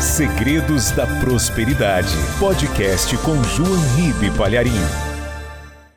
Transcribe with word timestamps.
Segredos 0.00 0.92
da 0.92 1.08
Prosperidade. 1.18 2.14
Podcast 2.38 3.16
com 3.18 3.42
João 3.42 3.74
Ribe 3.96 4.30
Palharim. 4.38 4.70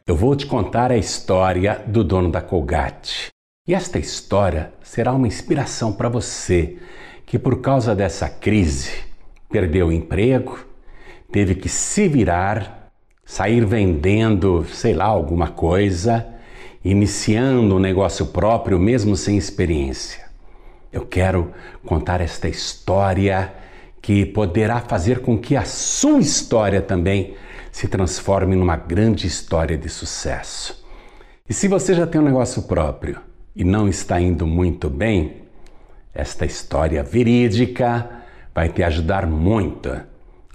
Eu 0.08 0.16
vou 0.16 0.36
te 0.36 0.48
contar 0.48 0.92
a 0.92 0.98
história 0.98 1.84
do 1.86 2.04
dono 2.04 2.32
da 2.32 2.42
Colgate. 2.42 3.28
E 3.68 3.76
esta 3.76 4.00
história 4.00 4.74
será 4.82 5.14
uma 5.14 5.28
inspiração 5.28 5.94
para 5.94 6.10
você 6.10 6.80
que, 7.28 7.38
por 7.38 7.62
causa 7.62 7.94
dessa 7.94 8.28
crise, 8.28 8.92
perdeu 9.52 9.90
o 9.90 9.92
emprego, 9.92 10.66
teve 11.32 11.54
que 11.54 11.70
se 11.70 12.08
virar, 12.08 12.92
sair 13.24 13.64
vendendo, 13.64 14.66
sei 14.66 14.96
lá, 14.96 15.06
alguma 15.06 15.50
coisa, 15.50 16.26
iniciando 16.84 17.76
um 17.76 17.80
negócio 17.80 18.26
próprio 18.26 18.80
mesmo 18.80 19.16
sem 19.16 19.38
experiência. 19.38 20.26
Eu 20.92 21.06
quero 21.06 21.54
contar 21.86 22.20
esta 22.20 22.50
história 22.50 23.61
que 24.02 24.26
poderá 24.26 24.80
fazer 24.80 25.20
com 25.20 25.38
que 25.38 25.56
a 25.56 25.64
sua 25.64 26.20
história 26.20 26.82
também 26.82 27.36
se 27.72 27.88
transforme 27.88 28.56
numa 28.56 28.76
grande 28.76 29.28
história 29.28 29.78
de 29.78 29.88
sucesso. 29.88 30.84
E 31.48 31.54
se 31.54 31.68
você 31.68 31.94
já 31.94 32.08
tem 32.08 32.20
um 32.20 32.26
negócio 32.26 32.64
próprio 32.64 33.20
e 33.56 33.64
não 33.64 33.88
está 33.88 34.20
indo 34.20 34.48
muito 34.48 34.90
bem, 34.90 35.44
esta 36.14 36.46
história 36.46 37.04
verídica 37.04 38.10
vai 38.54 38.70
te 38.70 38.84
ajudar 38.84 39.26
muito. 39.28 39.90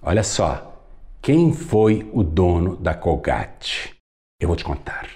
Olha 0.02 0.22
só, 0.22 0.82
quem 1.22 1.52
foi 1.52 2.08
o 2.12 2.22
dono 2.22 2.76
da 2.76 2.94
Colgate? 2.94 3.94
Eu 4.40 4.48
vou 4.48 4.56
te 4.56 4.64
contar. 4.64 5.08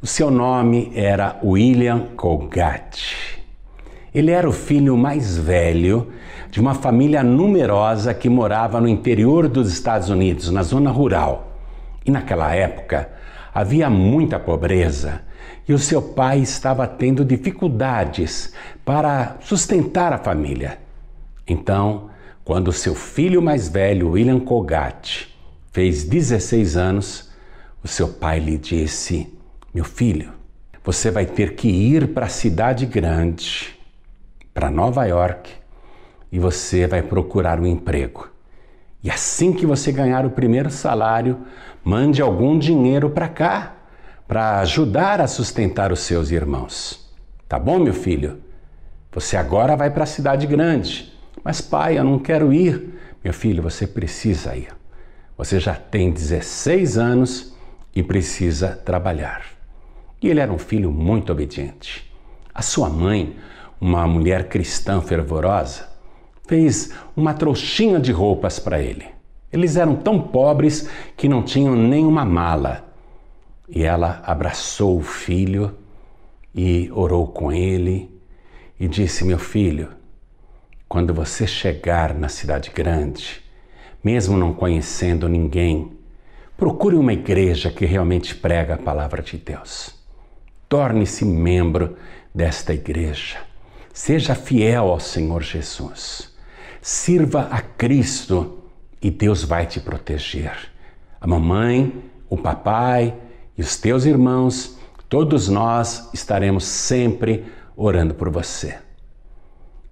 O 0.00 0.06
seu 0.06 0.30
nome 0.30 0.92
era 0.94 1.40
William 1.42 2.08
Colgate. 2.16 3.42
Ele 4.14 4.30
era 4.30 4.48
o 4.48 4.52
filho 4.52 4.96
mais 4.96 5.36
velho 5.36 6.12
de 6.56 6.60
uma 6.60 6.72
família 6.72 7.22
numerosa 7.22 8.14
que 8.14 8.30
morava 8.30 8.80
no 8.80 8.88
interior 8.88 9.46
dos 9.46 9.70
Estados 9.70 10.08
Unidos, 10.08 10.50
na 10.50 10.62
zona 10.62 10.90
rural. 10.90 11.52
E 12.02 12.10
naquela 12.10 12.54
época 12.54 13.10
havia 13.52 13.90
muita 13.90 14.38
pobreza 14.38 15.20
e 15.68 15.74
o 15.74 15.78
seu 15.78 16.00
pai 16.00 16.38
estava 16.38 16.86
tendo 16.86 17.26
dificuldades 17.26 18.54
para 18.86 19.36
sustentar 19.42 20.14
a 20.14 20.18
família. 20.18 20.78
Então, 21.46 22.08
quando 22.42 22.72
seu 22.72 22.94
filho 22.94 23.42
mais 23.42 23.68
velho, 23.68 24.12
William 24.12 24.40
Colgate, 24.40 25.36
fez 25.72 26.04
16 26.04 26.74
anos, 26.74 27.30
o 27.84 27.86
seu 27.86 28.08
pai 28.08 28.38
lhe 28.38 28.56
disse: 28.56 29.30
Meu 29.74 29.84
filho, 29.84 30.32
você 30.82 31.10
vai 31.10 31.26
ter 31.26 31.54
que 31.54 31.68
ir 31.68 32.14
para 32.14 32.24
a 32.24 32.30
cidade 32.30 32.86
grande 32.86 33.78
para 34.54 34.70
Nova 34.70 35.04
York 35.04 35.55
e 36.36 36.38
você 36.38 36.86
vai 36.86 37.00
procurar 37.00 37.58
um 37.58 37.64
emprego. 37.64 38.28
E 39.02 39.10
assim 39.10 39.54
que 39.54 39.64
você 39.64 39.90
ganhar 39.90 40.26
o 40.26 40.30
primeiro 40.30 40.70
salário, 40.70 41.38
mande 41.82 42.20
algum 42.20 42.58
dinheiro 42.58 43.08
para 43.08 43.26
cá, 43.26 43.74
para 44.28 44.58
ajudar 44.58 45.18
a 45.18 45.26
sustentar 45.26 45.90
os 45.90 46.00
seus 46.00 46.30
irmãos. 46.30 47.10
Tá 47.48 47.58
bom, 47.58 47.78
meu 47.78 47.94
filho? 47.94 48.38
Você 49.12 49.34
agora 49.34 49.74
vai 49.74 49.88
para 49.88 50.02
a 50.04 50.06
cidade 50.06 50.46
grande. 50.46 51.10
Mas, 51.42 51.62
pai, 51.62 51.96
eu 51.96 52.04
não 52.04 52.18
quero 52.18 52.52
ir. 52.52 53.00
Meu 53.24 53.32
filho, 53.32 53.62
você 53.62 53.86
precisa 53.86 54.54
ir. 54.54 54.68
Você 55.38 55.58
já 55.58 55.74
tem 55.74 56.10
16 56.10 56.98
anos 56.98 57.56
e 57.94 58.02
precisa 58.02 58.76
trabalhar. 58.84 59.40
E 60.20 60.28
ele 60.28 60.40
era 60.40 60.52
um 60.52 60.58
filho 60.58 60.92
muito 60.92 61.32
obediente. 61.32 62.12
A 62.52 62.60
sua 62.60 62.90
mãe 62.90 63.36
uma 63.80 64.06
mulher 64.06 64.48
cristã 64.48 65.00
fervorosa, 65.00 65.95
fez 66.46 66.92
uma 67.16 67.34
trouxinha 67.34 67.98
de 67.98 68.12
roupas 68.12 68.58
para 68.58 68.80
ele. 68.80 69.06
Eles 69.52 69.76
eram 69.76 69.96
tão 69.96 70.20
pobres 70.20 70.88
que 71.16 71.28
não 71.28 71.42
tinham 71.42 71.74
nem 71.74 72.04
uma 72.04 72.24
mala. 72.24 72.84
E 73.68 73.82
ela 73.82 74.22
abraçou 74.24 74.98
o 74.98 75.02
filho 75.02 75.74
e 76.54 76.90
orou 76.92 77.26
com 77.26 77.50
ele 77.50 78.10
e 78.78 78.86
disse: 78.86 79.24
Meu 79.24 79.38
filho, 79.38 79.88
quando 80.88 81.12
você 81.12 81.46
chegar 81.46 82.14
na 82.14 82.28
cidade 82.28 82.70
grande, 82.74 83.42
mesmo 84.02 84.36
não 84.36 84.52
conhecendo 84.52 85.28
ninguém, 85.28 85.92
procure 86.56 86.96
uma 86.96 87.12
igreja 87.12 87.70
que 87.70 87.84
realmente 87.84 88.34
prega 88.34 88.74
a 88.74 88.78
palavra 88.78 89.22
de 89.22 89.36
Deus. 89.36 89.94
Torne-se 90.68 91.24
membro 91.24 91.96
desta 92.34 92.72
igreja. 92.72 93.38
Seja 93.92 94.34
fiel 94.34 94.88
ao 94.88 95.00
Senhor 95.00 95.42
Jesus. 95.42 96.35
Sirva 96.88 97.48
a 97.50 97.60
Cristo 97.60 98.58
e 99.02 99.10
Deus 99.10 99.42
vai 99.42 99.66
te 99.66 99.80
proteger. 99.80 100.70
A 101.20 101.26
mamãe, 101.26 101.92
o 102.30 102.36
papai 102.38 103.12
e 103.58 103.60
os 103.60 103.76
teus 103.76 104.04
irmãos, 104.04 104.78
todos 105.08 105.48
nós 105.48 106.08
estaremos 106.14 106.62
sempre 106.62 107.44
orando 107.76 108.14
por 108.14 108.30
você. 108.30 108.78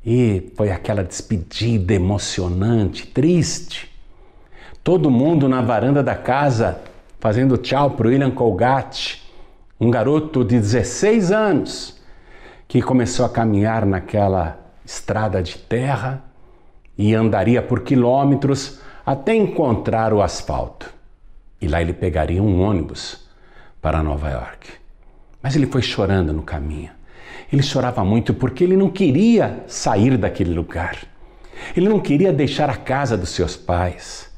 E 0.06 0.52
foi 0.56 0.70
aquela 0.70 1.02
despedida 1.02 1.92
emocionante, 1.94 3.08
triste. 3.08 3.92
Todo 4.84 5.10
mundo 5.10 5.48
na 5.48 5.62
varanda 5.62 6.00
da 6.00 6.14
casa 6.14 6.80
fazendo 7.18 7.56
tchau 7.56 7.90
para 7.90 8.06
William 8.06 8.30
Colgate, 8.30 9.20
um 9.80 9.90
garoto 9.90 10.44
de 10.44 10.60
16 10.60 11.32
anos 11.32 12.00
que 12.68 12.80
começou 12.80 13.26
a 13.26 13.30
caminhar 13.30 13.84
naquela 13.84 14.60
estrada 14.86 15.42
de 15.42 15.58
terra 15.58 16.22
e 16.96 17.14
andaria 17.14 17.60
por 17.60 17.80
quilômetros 17.80 18.80
até 19.04 19.34
encontrar 19.34 20.12
o 20.12 20.22
asfalto. 20.22 20.92
E 21.60 21.66
lá 21.66 21.80
ele 21.80 21.92
pegaria 21.92 22.42
um 22.42 22.60
ônibus 22.60 23.28
para 23.80 24.02
Nova 24.02 24.30
York. 24.30 24.70
Mas 25.42 25.56
ele 25.56 25.66
foi 25.66 25.82
chorando 25.82 26.32
no 26.32 26.42
caminho. 26.42 26.90
Ele 27.52 27.62
chorava 27.62 28.04
muito 28.04 28.32
porque 28.32 28.64
ele 28.64 28.76
não 28.76 28.90
queria 28.90 29.64
sair 29.66 30.16
daquele 30.16 30.54
lugar. 30.54 30.96
Ele 31.76 31.88
não 31.88 32.00
queria 32.00 32.32
deixar 32.32 32.70
a 32.70 32.76
casa 32.76 33.16
dos 33.16 33.30
seus 33.30 33.56
pais. 33.56 34.30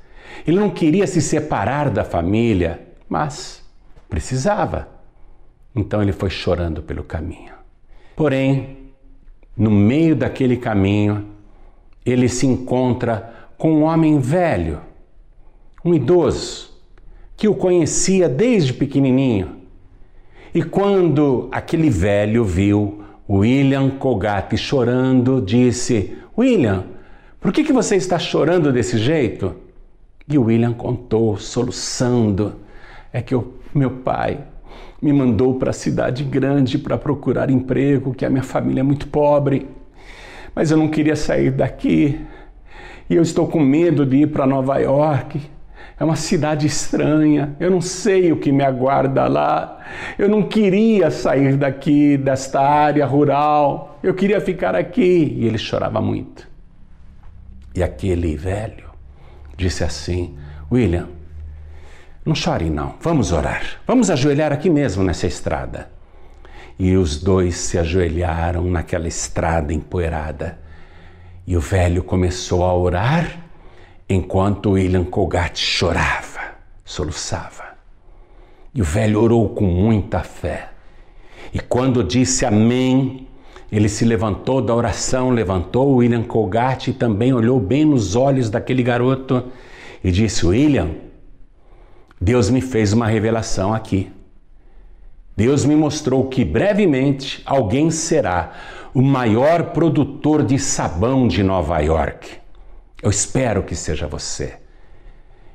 Ele 0.47 0.59
não 0.59 0.71
queria 0.71 1.07
se 1.07 1.21
separar 1.21 1.91
da 1.91 2.05
família, 2.05 2.81
mas 3.09 3.65
precisava. 4.09 4.89
Então 5.75 6.03
ele 6.03 6.13
foi 6.13 6.31
chorando 6.31 6.83
pelo 6.83 7.03
caminho. 7.03 7.55
Porém, 8.15 8.93
no 9.57 9.71
meio 9.71 10.15
daquele 10.15 10.57
caminho, 10.57 11.36
ele 12.07 12.29
se 12.29 12.47
encontra 12.47 13.35
com 13.59 13.73
um 13.73 13.83
homem 13.83 14.21
velho, 14.21 14.81
um 15.85 15.93
idoso, 15.93 16.71
que 17.37 17.49
o 17.49 17.55
conhecia 17.55 18.29
desde 18.29 18.73
pequenininho. 18.73 19.57
E 20.55 20.63
quando 20.63 21.49
aquele 21.51 21.91
velho 21.91 22.45
viu 22.45 23.03
William 23.29 23.91
Colgate 23.91 24.57
chorando, 24.57 25.43
disse: 25.43 26.17
William, 26.39 26.85
por 27.41 27.53
que, 27.53 27.65
que 27.65 27.73
você 27.73 27.97
está 27.97 28.19
chorando 28.19 28.73
desse 28.73 28.97
jeito? 28.97 29.55
E 30.29 30.39
William 30.39 30.73
contou, 30.73 31.37
soluçando: 31.37 32.55
É 33.13 33.21
que 33.21 33.35
meu 33.75 33.91
pai 33.91 34.41
me 35.01 35.13
mandou 35.13 35.55
para 35.57 35.71
a 35.71 35.75
cidade 35.75 36.25
grande 36.25 36.79
para 36.79 36.97
procurar 36.97 37.51
emprego, 37.51 38.15
que 38.15 38.25
a 38.25 38.31
minha 38.31 38.43
família 38.43 38.81
é 38.81 38.83
muito 38.83 39.09
pobre. 39.09 39.69
Mas 40.57 40.71
eu 40.71 40.79
não 40.79 40.89
queria 40.89 41.15
sair 41.15 41.51
daqui. 41.51 42.19
E 43.11 43.15
eu 43.15 43.21
estou 43.21 43.47
com 43.47 43.61
medo 43.61 44.07
de 44.07 44.23
ir 44.23 44.29
para 44.29 44.47
Nova 44.47 44.79
York. 44.79 45.39
É 46.01 46.05
uma 46.05 46.17
cidade 46.17 46.67
estranha, 46.67 47.55
eu 47.61 47.71
não 47.71 47.81
sei 47.81 48.33
o 48.33 48.39
que 48.39 48.51
me 48.51 48.65
aguarda 48.65 49.27
lá. 49.29 49.81
Eu 50.19 50.29
não 50.31 50.43
queria 50.43 51.11
sair 51.11 51.57
daqui, 51.57 52.17
desta 52.17 52.61
área 52.61 53.05
rural. 53.05 53.99
Eu 54.03 54.15
queria 54.15 54.41
ficar 54.41 54.75
aqui. 54.75 55.37
E 55.39 55.47
ele 55.47 55.59
chorava 55.59 56.01
muito. 56.01 56.49
E 57.75 57.83
aquele 57.83 58.35
velho 58.35 58.87
disse 59.59 59.85
assim: 59.85 60.35
William, 60.73 61.09
não 62.25 62.35
chore, 62.35 62.71
não. 62.71 62.95
Vamos 63.03 63.31
orar. 63.31 63.63
Vamos 63.87 64.11
ajoelhar 64.11 64.53
aqui 64.53 64.71
mesmo 64.71 65.05
nessa 65.05 65.27
estrada. 65.27 65.96
E 66.79 66.97
os 66.97 67.21
dois 67.21 67.57
se 67.57 67.79
ajoelharam 67.79 68.65
naquela 68.65 69.09
estrada 69.09 69.73
empoeirada. 69.73 70.59
E 71.47 71.57
o 71.57 71.61
velho 71.61 72.03
começou 72.03 72.65
a 72.65 72.75
orar 72.75 73.39
enquanto 74.09 74.73
William 74.73 75.05
Colgate 75.05 75.59
chorava, 75.59 76.41
soluçava. 76.85 77.65
E 78.75 78.83
o 78.83 78.85
velho 78.85 79.21
orou 79.21 79.49
com 79.51 79.65
muita 79.65 80.21
fé. 80.21 80.71
E 81.53 81.61
quando 81.61 82.05
disse 82.05 82.45
amém, 82.45 83.27
ele 83.71 83.89
se 83.89 84.05
levantou 84.05 84.61
da 84.61 84.75
oração, 84.75 85.31
levantou 85.31 85.97
William 85.97 86.23
Colgate 86.23 86.91
e 86.91 86.95
também 86.95 87.33
olhou 87.33 87.59
bem 87.59 87.85
nos 87.85 88.15
olhos 88.15 88.51
daquele 88.51 88.83
garoto 88.83 89.45
e 90.05 90.11
disse: 90.11 90.47
William, 90.47 90.91
Deus 92.21 92.49
me 92.49 92.61
fez 92.61 92.93
uma 92.93 93.07
revelação 93.07 93.75
aqui. 93.75 94.11
Deus 95.37 95.67
me 95.67 95.77
mostrou 95.77 96.29
que 96.29 96.45
brevemente 96.45 97.43
alguém 97.45 97.91
será 97.91 98.53
o 98.95 99.03
maior 99.03 99.73
produtor 99.73 100.43
de 100.43 100.59
sabão 100.59 101.29
de 101.29 101.43
Nova 101.43 101.79
York. 101.81 102.31
Eu 103.03 103.11
espero 103.11 103.63
que 103.63 103.75
seja 103.75 104.07
você. 104.07 104.55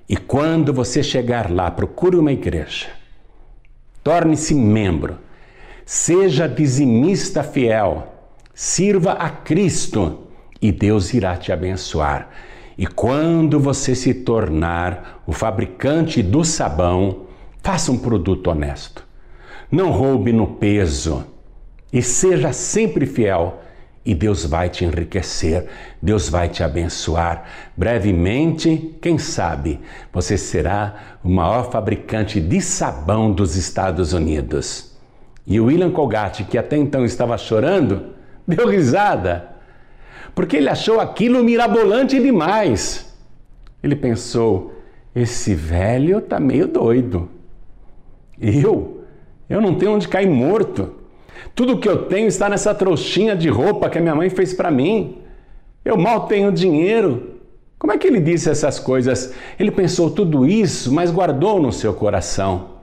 E 0.07 0.15
quando 0.15 0.71
você 0.71 1.01
chegar 1.01 1.49
lá, 1.49 1.71
procure 1.71 2.15
uma 2.15 2.31
igreja. 2.31 2.89
Torne-se 4.03 4.53
membro. 4.53 5.17
Seja 5.83 6.47
dizimista 6.47 7.41
fiel. 7.41 8.13
Sirva 8.53 9.13
a 9.13 9.31
Cristo 9.31 10.27
e 10.61 10.71
Deus 10.71 11.11
irá 11.11 11.35
te 11.37 11.51
abençoar. 11.51 12.29
E 12.77 12.85
quando 12.85 13.59
você 13.59 13.95
se 13.95 14.13
tornar 14.13 15.23
o 15.25 15.31
fabricante 15.31 16.21
do 16.21 16.45
sabão, 16.45 17.25
faça 17.63 17.91
um 17.91 17.97
produto 17.97 18.47
honesto. 18.47 19.10
Não 19.71 19.91
roube 19.91 20.33
no 20.33 20.47
peso 20.47 21.25
e 21.91 22.01
seja 22.01 22.51
sempre 22.51 23.05
fiel. 23.05 23.59
E 24.03 24.15
Deus 24.15 24.45
vai 24.45 24.67
te 24.67 24.83
enriquecer, 24.83 25.67
Deus 26.01 26.27
vai 26.27 26.49
te 26.49 26.63
abençoar. 26.63 27.45
Brevemente, 27.77 28.97
quem 28.99 29.19
sabe, 29.19 29.79
você 30.11 30.39
será 30.39 31.19
o 31.23 31.29
maior 31.29 31.69
fabricante 31.69 32.41
de 32.41 32.59
sabão 32.61 33.31
dos 33.31 33.55
Estados 33.55 34.11
Unidos. 34.11 34.97
E 35.45 35.59
o 35.59 35.65
William 35.65 35.91
Colgate, 35.91 36.45
que 36.45 36.57
até 36.57 36.77
então 36.77 37.05
estava 37.05 37.37
chorando, 37.37 38.07
deu 38.47 38.67
risada 38.67 39.51
porque 40.33 40.57
ele 40.57 40.69
achou 40.69 40.99
aquilo 40.99 41.43
mirabolante 41.43 42.19
demais. 42.19 43.13
Ele 43.83 43.95
pensou: 43.95 44.73
esse 45.13 45.53
velho 45.53 46.19
está 46.19 46.39
meio 46.39 46.67
doido. 46.67 47.29
Eu? 48.39 49.00
Eu 49.51 49.59
não 49.59 49.75
tenho 49.75 49.91
onde 49.91 50.07
cair 50.07 50.29
morto. 50.29 50.95
Tudo 51.53 51.77
que 51.77 51.89
eu 51.89 52.05
tenho 52.05 52.25
está 52.25 52.47
nessa 52.47 52.73
trouxinha 52.73 53.35
de 53.35 53.49
roupa 53.49 53.89
que 53.89 53.97
a 53.97 54.01
minha 54.01 54.15
mãe 54.15 54.29
fez 54.29 54.53
para 54.53 54.71
mim. 54.71 55.17
Eu 55.83 55.97
mal 55.97 56.25
tenho 56.27 56.53
dinheiro. 56.53 57.41
Como 57.77 57.91
é 57.91 57.97
que 57.97 58.07
ele 58.07 58.21
disse 58.21 58.49
essas 58.49 58.79
coisas? 58.79 59.33
Ele 59.59 59.69
pensou 59.69 60.09
tudo 60.09 60.47
isso, 60.47 60.93
mas 60.93 61.11
guardou 61.11 61.61
no 61.61 61.69
seu 61.73 61.93
coração. 61.93 62.77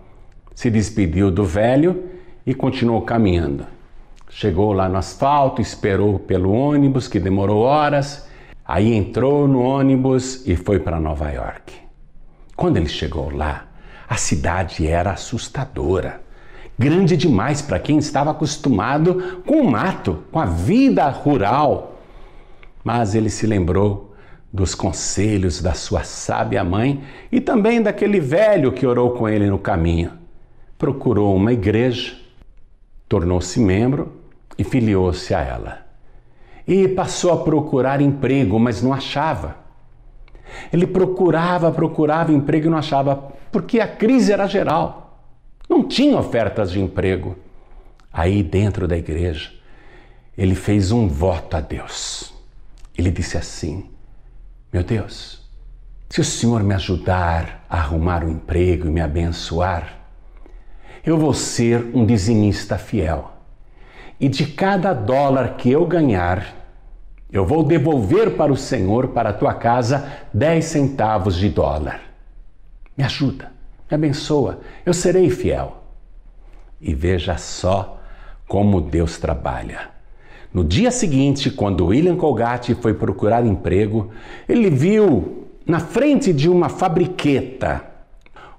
Se 0.55 0.69
despediu 0.69 1.31
do 1.31 1.43
velho 1.43 2.05
e 2.44 2.53
continuou 2.53 3.00
caminhando. 3.00 3.65
Chegou 4.29 4.75
lá 4.75 4.91
no 4.91 4.99
asfalto, 4.99 5.62
esperou 5.62 6.19
pelo 6.19 6.53
ônibus, 6.53 7.09
que 7.09 7.19
demorou 7.19 7.62
horas, 7.62 8.29
aí 8.62 8.93
entrou 8.93 9.49
no 9.49 9.62
ônibus 9.62 10.47
e 10.47 10.55
foi 10.55 10.79
para 10.79 11.00
Nova 11.00 11.31
York. 11.31 11.73
Quando 12.55 12.76
ele 12.76 12.91
chegou 12.91 13.35
lá, 13.35 13.69
a 14.06 14.17
cidade 14.17 14.87
era 14.87 15.12
assustadora. 15.12 16.28
Grande 16.79 17.17
demais 17.17 17.61
para 17.61 17.81
quem 17.81 17.99
estava 17.99 18.31
acostumado 18.31 19.41
com 19.45 19.63
o 19.63 19.69
mato, 19.71 20.23
com 20.31 20.39
a 20.39 20.45
vida 20.45 21.09
rural. 21.09 21.99
Mas 22.85 23.17
ele 23.17 23.29
se 23.29 23.49
lembrou 23.49 24.15
dos 24.53 24.77
conselhos 24.77 25.61
da 25.61 25.75
sua 25.75 26.05
sábia 26.05 26.63
mãe 26.63 27.03
e 27.33 27.41
também 27.41 27.83
daquele 27.83 28.21
velho 28.21 28.71
que 28.71 28.87
orou 28.87 29.11
com 29.11 29.29
ele 29.29 29.51
no 29.51 29.59
caminho. 29.59 30.13
Procurou 30.79 31.35
uma 31.35 31.53
igreja, 31.53 32.15
tornou-se 33.09 33.59
membro 33.59 34.13
e 34.57 34.63
filiou-se 34.63 35.35
a 35.35 35.41
ela. 35.41 35.79
E 36.67 36.87
passou 36.87 37.33
a 37.33 37.39
procurar 37.39 38.01
emprego, 38.01 38.57
mas 38.59 38.83
não 38.83 38.93
achava. 38.93 39.57
Ele 40.73 40.87
procurava, 40.87 41.73
procurava 41.73 42.33
emprego 42.33 42.69
e 42.69 42.71
não 42.71 42.79
achava, 42.79 43.33
porque 43.51 43.81
a 43.81 43.89
crise 43.89 44.33
era 44.33 44.47
geral. 44.47 45.07
Não 45.69 45.87
tinha 45.87 46.19
ofertas 46.19 46.70
de 46.70 46.81
emprego. 46.81 47.37
Aí, 48.12 48.43
dentro 48.43 48.88
da 48.88 48.97
igreja, 48.97 49.53
ele 50.37 50.55
fez 50.55 50.91
um 50.91 51.09
voto 51.09 51.56
a 51.56 51.61
Deus. 51.61 52.32
Ele 52.97 53.11
disse 53.11 53.37
assim: 53.37 53.91
Meu 54.73 54.82
Deus, 54.82 55.43
se 56.09 56.20
o 56.20 56.25
Senhor 56.25 56.62
me 56.62 56.75
ajudar 56.75 57.65
a 57.69 57.79
arrumar 57.79 58.25
um 58.25 58.31
emprego 58.31 58.87
e 58.87 58.91
me 58.91 59.00
abençoar, 59.00 59.99
eu 61.05 61.19
vou 61.19 61.35
ser 61.35 61.91
um 61.94 62.05
dizimista 62.05 62.79
fiel 62.79 63.38
e 64.20 64.29
de 64.29 64.47
cada 64.47 64.93
dólar 64.93 65.55
que 65.56 65.70
eu 65.70 65.87
ganhar, 65.87 66.55
eu 67.31 67.47
vou 67.47 67.62
devolver 67.62 68.37
para 68.37 68.53
o 68.53 68.56
Senhor, 68.56 69.09
para 69.09 69.31
a 69.31 69.32
tua 69.32 69.55
casa, 69.55 70.11
dez 70.32 70.65
centavos 70.67 71.37
de 71.37 71.49
dólar. 71.49 72.00
Me 72.97 73.05
ajuda, 73.05 73.53
me 73.90 73.94
abençoa, 73.94 74.61
eu 74.85 74.93
serei 74.93 75.31
fiel. 75.31 75.82
E 76.81 76.94
veja 76.94 77.37
só 77.37 78.00
como 78.46 78.81
Deus 78.81 79.19
trabalha. 79.19 79.90
No 80.52 80.64
dia 80.64 80.90
seguinte, 80.90 81.50
quando 81.50 81.87
William 81.87 82.17
Colgate 82.17 82.75
foi 82.75 82.94
procurar 82.94 83.44
emprego, 83.44 84.11
ele 84.49 84.70
viu 84.70 85.46
na 85.67 85.79
frente 85.79 86.32
de 86.32 86.49
uma 86.49 86.70
fabriqueta, 86.70 87.85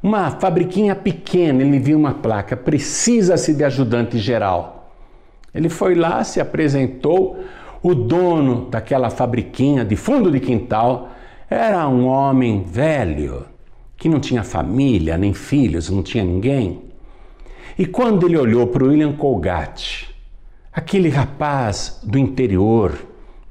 uma 0.01 0.31
fabriquinha 0.31 0.95
pequena, 0.95 1.63
ele 1.63 1.79
viu 1.79 1.97
uma 1.97 2.13
placa: 2.13 2.55
precisa-se 2.55 3.53
de 3.53 3.63
ajudante 3.63 4.19
geral. 4.19 4.91
Ele 5.53 5.69
foi 5.69 5.95
lá, 5.95 6.23
se 6.23 6.39
apresentou. 6.39 7.43
O 7.81 7.95
dono 7.95 8.69
daquela 8.69 9.09
fabriquinha 9.09 9.85
de 9.85 9.95
fundo 9.95 10.29
de 10.29 10.41
quintal 10.41 11.09
era 11.49 11.87
um 11.87 12.05
homem 12.05 12.61
velho, 12.61 13.45
que 13.99 14.07
não 14.07 14.19
tinha 14.19 14.43
família, 14.43 15.17
nem 15.17 15.33
filhos, 15.33 15.89
não 15.89 16.01
tinha 16.01 16.23
ninguém. 16.23 16.81
E 17.77 17.85
quando 17.85 18.25
ele 18.25 18.37
olhou 18.37 18.65
para 18.67 18.83
o 18.83 18.87
William 18.87 19.11
Colgate, 19.11 20.15
aquele 20.71 21.09
rapaz 21.09 21.99
do 22.03 22.17
interior, 22.17 22.97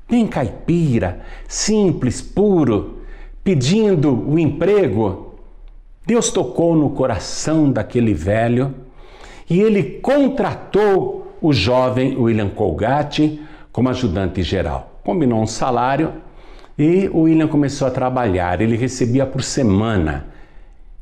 bem 0.08 0.26
caipira, 0.26 1.20
simples, 1.46 2.22
puro, 2.22 3.02
pedindo 3.44 4.12
o 4.28 4.38
emprego, 4.38 5.34
Deus 6.06 6.30
tocou 6.30 6.74
no 6.74 6.90
coração 6.90 7.70
daquele 7.70 8.14
velho 8.14 8.74
e 9.50 9.60
ele 9.60 9.82
contratou 10.00 11.36
o 11.42 11.52
jovem 11.52 12.16
William 12.16 12.48
Colgate 12.48 13.42
como 13.70 13.90
ajudante 13.90 14.42
geral. 14.42 15.00
Combinou 15.04 15.42
um 15.42 15.46
salário 15.46 16.14
e 16.78 17.08
o 17.12 17.20
William 17.20 17.48
começou 17.48 17.86
a 17.86 17.90
trabalhar. 17.90 18.60
Ele 18.62 18.76
recebia 18.76 19.26
por 19.26 19.42
semana 19.42 20.37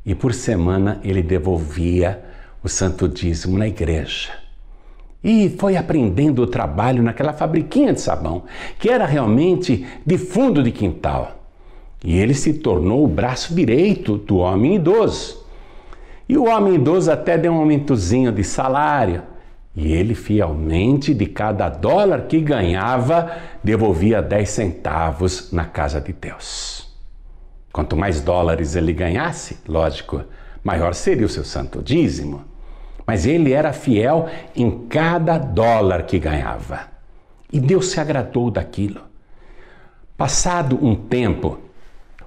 e 0.07 0.15
por 0.15 0.33
semana 0.33 1.01
ele 1.03 1.21
devolvia 1.21 2.23
o 2.63 2.69
santo 2.69 3.09
dízimo 3.09 3.57
na 3.57 3.67
igreja. 3.67 4.31
E 5.21 5.49
foi 5.49 5.75
aprendendo 5.75 6.41
o 6.41 6.47
trabalho 6.47 7.03
naquela 7.03 7.33
fabriquinha 7.33 7.91
de 7.91 7.99
sabão, 7.99 8.43
que 8.79 8.89
era 8.89 9.05
realmente 9.05 9.85
de 10.05 10.17
fundo 10.17 10.63
de 10.63 10.71
quintal. 10.71 11.43
E 12.01 12.17
ele 12.17 12.33
se 12.33 12.53
tornou 12.53 13.03
o 13.03 13.07
braço 13.07 13.53
direito 13.53 14.17
do 14.17 14.37
homem 14.37 14.75
idoso. 14.75 15.45
E 16.29 16.37
o 16.37 16.45
homem 16.45 16.75
idoso 16.75 17.11
até 17.11 17.37
deu 17.37 17.51
um 17.51 17.57
aumentozinho 17.57 18.31
de 18.31 18.45
salário, 18.45 19.23
e 19.75 19.91
ele 19.91 20.15
fielmente, 20.15 21.13
de 21.13 21.25
cada 21.25 21.67
dólar 21.67 22.27
que 22.27 22.39
ganhava, 22.39 23.29
devolvia 23.61 24.21
10 24.21 24.49
centavos 24.49 25.51
na 25.51 25.65
casa 25.65 25.99
de 25.99 26.13
Deus. 26.13 26.86
Quanto 27.77 27.95
mais 27.95 28.19
dólares 28.19 28.75
ele 28.75 28.91
ganhasse, 28.91 29.59
lógico, 29.67 30.23
maior 30.63 30.95
seria 30.95 31.27
o 31.27 31.29
seu 31.29 31.43
santo 31.43 31.79
dízimo. 31.79 32.43
Mas 33.05 33.23
ele 33.23 33.53
era 33.53 33.71
fiel 33.71 34.27
em 34.55 34.87
cada 34.87 35.37
dólar 35.37 36.01
que 36.07 36.17
ganhava. 36.17 36.87
E 37.53 37.59
Deus 37.59 37.89
se 37.89 37.99
agradou 37.99 38.49
daquilo. 38.49 39.01
Passado 40.17 40.79
um 40.81 40.95
tempo, 40.95 41.59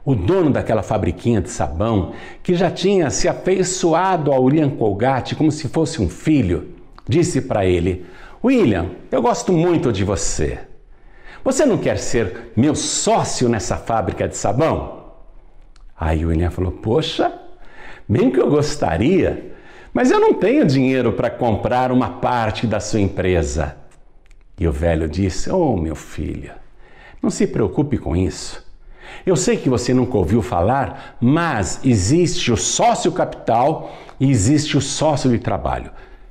o 0.04 0.14
dono 0.14 0.50
daquela 0.50 0.84
fabriquinha 0.84 1.40
de 1.40 1.50
sabão, 1.50 2.12
que 2.44 2.54
já 2.54 2.70
tinha 2.70 3.10
se 3.10 3.26
afeiçoado 3.26 4.30
ao 4.30 4.44
William 4.44 4.70
Colgate 4.70 5.34
como 5.34 5.50
se 5.50 5.66
fosse 5.66 6.00
um 6.00 6.08
filho, 6.08 6.76
disse 7.08 7.40
para 7.40 7.66
ele: 7.66 8.06
William, 8.44 8.90
eu 9.10 9.20
gosto 9.20 9.52
muito 9.52 9.92
de 9.92 10.04
você. 10.04 10.60
Você 11.42 11.66
não 11.66 11.76
quer 11.76 11.98
ser 11.98 12.52
meu 12.54 12.76
sócio 12.76 13.48
nessa 13.48 13.76
fábrica 13.76 14.28
de 14.28 14.36
sabão? 14.36 14.99
Aí 16.00 16.24
o 16.24 16.28
William 16.28 16.50
falou: 16.50 16.72
Poxa, 16.72 17.30
bem 18.08 18.30
que 18.30 18.40
eu 18.40 18.48
gostaria, 18.48 19.52
mas 19.92 20.10
eu 20.10 20.18
não 20.18 20.32
tenho 20.32 20.64
dinheiro 20.64 21.12
para 21.12 21.28
comprar 21.28 21.92
uma 21.92 22.08
parte 22.08 22.66
da 22.66 22.80
sua 22.80 23.00
empresa. 23.00 23.76
E 24.58 24.66
o 24.66 24.72
velho 24.72 25.06
disse: 25.06 25.50
Oh, 25.50 25.76
meu 25.76 25.94
filho, 25.94 26.52
não 27.22 27.28
se 27.28 27.46
preocupe 27.46 27.98
com 27.98 28.16
isso. 28.16 28.66
Eu 29.26 29.36
sei 29.36 29.58
que 29.58 29.68
você 29.68 29.92
nunca 29.92 30.16
ouviu 30.16 30.40
falar, 30.40 31.18
mas 31.20 31.80
existe 31.84 32.50
o 32.50 32.56
sócio 32.56 33.12
capital 33.12 33.94
e 34.18 34.30
existe 34.30 34.78
o 34.78 34.80
sócio 34.80 35.28
de 35.28 35.38
trabalho. 35.38 35.90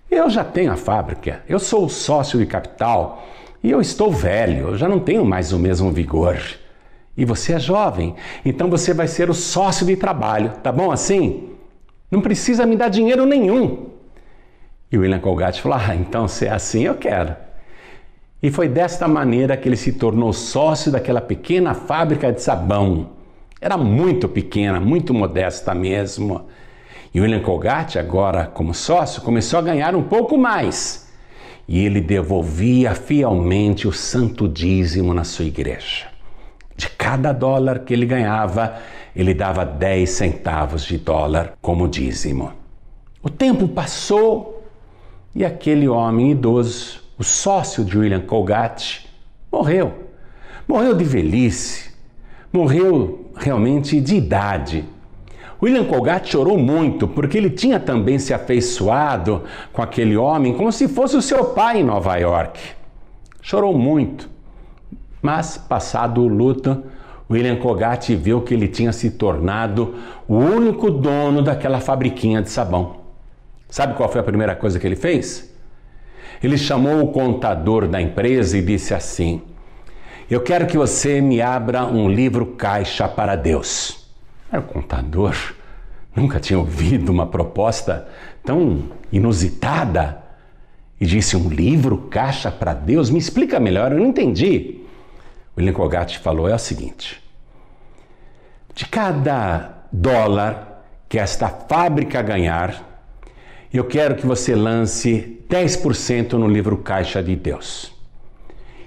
Eu 0.09 0.29
já 0.29 0.43
tenho 0.43 0.71
a 0.71 0.77
fábrica, 0.77 1.43
eu 1.47 1.59
sou 1.59 1.85
o 1.85 1.89
sócio 1.89 2.39
de 2.39 2.45
capital 2.47 3.23
e 3.61 3.69
eu 3.69 3.79
estou 3.79 4.11
velho, 4.11 4.69
eu 4.69 4.77
já 4.77 4.87
não 4.87 4.99
tenho 4.99 5.23
mais 5.23 5.51
o 5.51 5.59
mesmo 5.59 5.91
vigor. 5.91 6.39
E 7.19 7.25
você 7.25 7.51
é 7.51 7.59
jovem, 7.59 8.15
então 8.45 8.69
você 8.69 8.93
vai 8.93 9.05
ser 9.05 9.29
o 9.29 9.33
sócio 9.33 9.85
de 9.85 9.97
trabalho, 9.97 10.53
tá 10.63 10.71
bom 10.71 10.89
assim? 10.89 11.49
Não 12.09 12.21
precisa 12.21 12.65
me 12.65 12.77
dar 12.77 12.87
dinheiro 12.87 13.25
nenhum. 13.25 13.89
E 14.89 14.97
o 14.97 15.01
William 15.01 15.19
Colgate 15.19 15.61
falou: 15.61 15.77
Ah, 15.77 15.93
então 15.93 16.29
se 16.29 16.45
é 16.45 16.49
assim, 16.49 16.83
eu 16.83 16.95
quero. 16.95 17.35
E 18.41 18.49
foi 18.49 18.69
desta 18.69 19.05
maneira 19.05 19.57
que 19.57 19.67
ele 19.67 19.75
se 19.75 19.91
tornou 19.91 20.31
sócio 20.31 20.93
daquela 20.93 21.19
pequena 21.19 21.73
fábrica 21.73 22.31
de 22.31 22.41
sabão. 22.41 23.09
Era 23.59 23.75
muito 23.75 24.29
pequena, 24.29 24.79
muito 24.79 25.13
modesta 25.13 25.75
mesmo. 25.75 26.45
E 27.13 27.19
William 27.19 27.41
Colgate, 27.41 27.99
agora 27.99 28.45
como 28.45 28.73
sócio, 28.73 29.21
começou 29.23 29.59
a 29.59 29.63
ganhar 29.63 29.93
um 29.93 30.03
pouco 30.03 30.37
mais. 30.37 31.11
E 31.67 31.83
ele 31.85 31.99
devolvia 31.99 32.95
fielmente 32.95 33.89
o 33.89 33.91
santo 33.91 34.47
dízimo 34.47 35.13
na 35.13 35.25
sua 35.25 35.43
igreja. 35.43 36.08
Cada 37.09 37.33
dólar 37.33 37.79
que 37.79 37.91
ele 37.91 38.05
ganhava, 38.05 38.75
ele 39.15 39.33
dava 39.33 39.65
10 39.65 40.07
centavos 40.07 40.83
de 40.83 40.99
dólar 40.99 41.53
como 41.59 41.87
dízimo. 41.87 42.51
O 43.23 43.31
tempo 43.31 43.67
passou 43.67 44.63
e 45.33 45.43
aquele 45.43 45.87
homem 45.87 46.33
idoso 46.33 47.01
o 47.17 47.23
sócio 47.23 47.83
de 47.83 47.97
William 47.97 48.21
Colgate, 48.21 49.09
morreu. 49.51 49.91
Morreu 50.67 50.93
de 50.93 51.03
velhice, 51.03 51.91
morreu 52.53 53.31
realmente 53.35 53.99
de 53.99 54.15
idade. 54.15 54.85
William 55.59 55.85
Colgate 55.85 56.29
chorou 56.29 56.59
muito 56.59 57.07
porque 57.07 57.39
ele 57.39 57.49
tinha 57.49 57.79
também 57.79 58.19
se 58.19 58.35
afeiçoado 58.35 59.45
com 59.73 59.81
aquele 59.81 60.15
homem 60.15 60.53
como 60.53 60.71
se 60.71 60.87
fosse 60.87 61.17
o 61.17 61.23
seu 61.23 61.45
pai 61.45 61.79
em 61.79 61.83
Nova 61.83 62.15
York. 62.17 62.59
Chorou 63.41 63.75
muito, 63.75 64.29
mas 65.23 65.57
passado 65.57 66.21
o 66.21 66.27
luto, 66.27 66.83
William 67.29 67.57
Colgate 67.57 68.15
viu 68.15 68.41
que 68.41 68.53
ele 68.53 68.67
tinha 68.67 68.91
se 68.91 69.11
tornado 69.11 69.95
o 70.27 70.35
único 70.35 70.89
dono 70.89 71.43
daquela 71.43 71.79
fabriquinha 71.79 72.41
de 72.41 72.49
sabão. 72.49 72.97
Sabe 73.69 73.93
qual 73.93 74.09
foi 74.09 74.19
a 74.19 74.23
primeira 74.23 74.55
coisa 74.55 74.79
que 74.79 74.87
ele 74.87 74.95
fez? 74.95 75.53
Ele 76.41 76.57
chamou 76.57 77.03
o 77.03 77.11
contador 77.11 77.87
da 77.87 78.01
empresa 78.01 78.57
e 78.57 78.61
disse 78.61 78.95
assim: 78.95 79.41
Eu 80.29 80.41
quero 80.41 80.65
que 80.65 80.77
você 80.77 81.21
me 81.21 81.39
abra 81.39 81.85
um 81.85 82.09
livro 82.09 82.47
caixa 82.47 83.07
para 83.07 83.35
Deus. 83.35 84.07
O 84.51 84.61
contador, 84.63 85.35
nunca 86.15 86.39
tinha 86.39 86.57
ouvido 86.57 87.11
uma 87.11 87.27
proposta 87.27 88.07
tão 88.43 88.85
inusitada 89.11 90.23
e 90.99 91.05
disse: 91.05 91.37
Um 91.37 91.49
livro 91.49 92.07
caixa 92.09 92.49
para 92.49 92.73
Deus? 92.73 93.11
Me 93.11 93.19
explica 93.19 93.59
melhor, 93.59 93.91
eu 93.91 93.99
não 93.99 94.07
entendi. 94.07 94.78
William 95.59 95.73
Colgate 95.73 96.19
falou: 96.19 96.47
É 96.47 96.55
o 96.55 96.59
seguinte. 96.59 97.21
De 98.73 98.85
cada 98.85 99.83
dólar 99.91 100.85
que 101.09 101.19
esta 101.19 101.49
fábrica 101.49 102.21
ganhar, 102.21 103.03
eu 103.73 103.83
quero 103.83 104.15
que 104.15 104.25
você 104.25 104.55
lance 104.55 105.43
10% 105.49 106.33
no 106.33 106.47
livro 106.47 106.77
Caixa 106.77 107.21
de 107.21 107.35
Deus. 107.35 107.93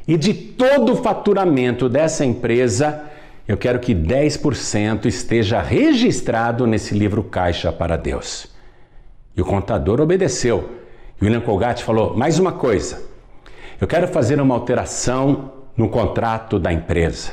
E 0.09 0.17
de 0.17 0.33
todo 0.33 0.95
o 0.95 0.97
faturamento 0.97 1.89
dessa 1.89 2.25
empresa, 2.25 3.05
eu 3.47 3.57
quero 3.57 3.79
que 3.79 3.95
10% 3.95 5.05
esteja 5.05 5.61
registrado 5.61 6.67
nesse 6.67 6.95
livro 6.95 7.23
Caixa 7.23 7.71
para 7.71 7.97
Deus. 7.97 8.47
E 9.37 9.43
o 9.43 9.45
contador 9.45 10.01
obedeceu. 10.01 10.71
E 11.21 11.25
William 11.25 11.43
Colgate 11.43 11.85
falou: 11.85 12.17
mais 12.17 12.39
uma 12.39 12.53
coisa, 12.53 13.03
eu 13.79 13.87
quero 13.87 14.09
fazer 14.09 14.41
uma 14.41 14.55
alteração 14.55 15.62
no 15.77 15.89
contrato 15.89 16.59
da 16.59 16.73
empresa. 16.73 17.33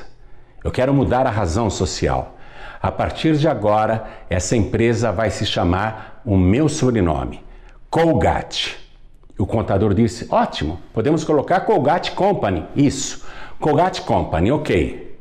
Eu 0.63 0.71
quero 0.71 0.93
mudar 0.93 1.25
a 1.25 1.31
razão 1.31 1.69
social. 1.69 2.37
A 2.81 2.91
partir 2.91 3.35
de 3.35 3.47
agora, 3.47 4.07
essa 4.29 4.55
empresa 4.55 5.11
vai 5.11 5.29
se 5.29 5.45
chamar 5.45 6.21
o 6.25 6.37
meu 6.37 6.69
sobrenome, 6.69 7.43
Colgate. 7.89 8.77
O 9.37 9.45
contador 9.45 9.93
disse: 9.93 10.27
ótimo, 10.29 10.79
podemos 10.93 11.23
colocar 11.23 11.61
Colgate 11.61 12.11
Company. 12.11 12.65
Isso, 12.75 13.25
Colgate 13.59 14.01
Company, 14.01 14.51
ok. 14.51 15.17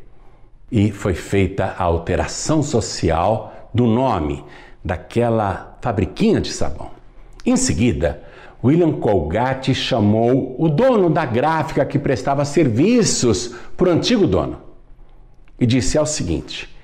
E 0.70 0.90
foi 0.90 1.14
feita 1.14 1.74
a 1.78 1.84
alteração 1.84 2.62
social 2.62 3.70
do 3.72 3.86
nome 3.86 4.44
daquela 4.84 5.76
fabriquinha 5.80 6.40
de 6.40 6.52
sabão. 6.52 6.90
Em 7.44 7.56
seguida, 7.56 8.22
William 8.62 8.92
Colgate 8.92 9.74
chamou 9.74 10.56
o 10.58 10.68
dono 10.68 11.08
da 11.08 11.24
gráfica 11.24 11.84
que 11.84 11.98
prestava 11.98 12.44
serviços 12.44 13.54
para 13.76 13.88
o 13.88 13.92
antigo 13.92 14.26
dono 14.26 14.58
e 15.60 15.66
disse: 15.66 15.96
é 15.96 16.00
o 16.00 16.06
seguinte 16.06 16.76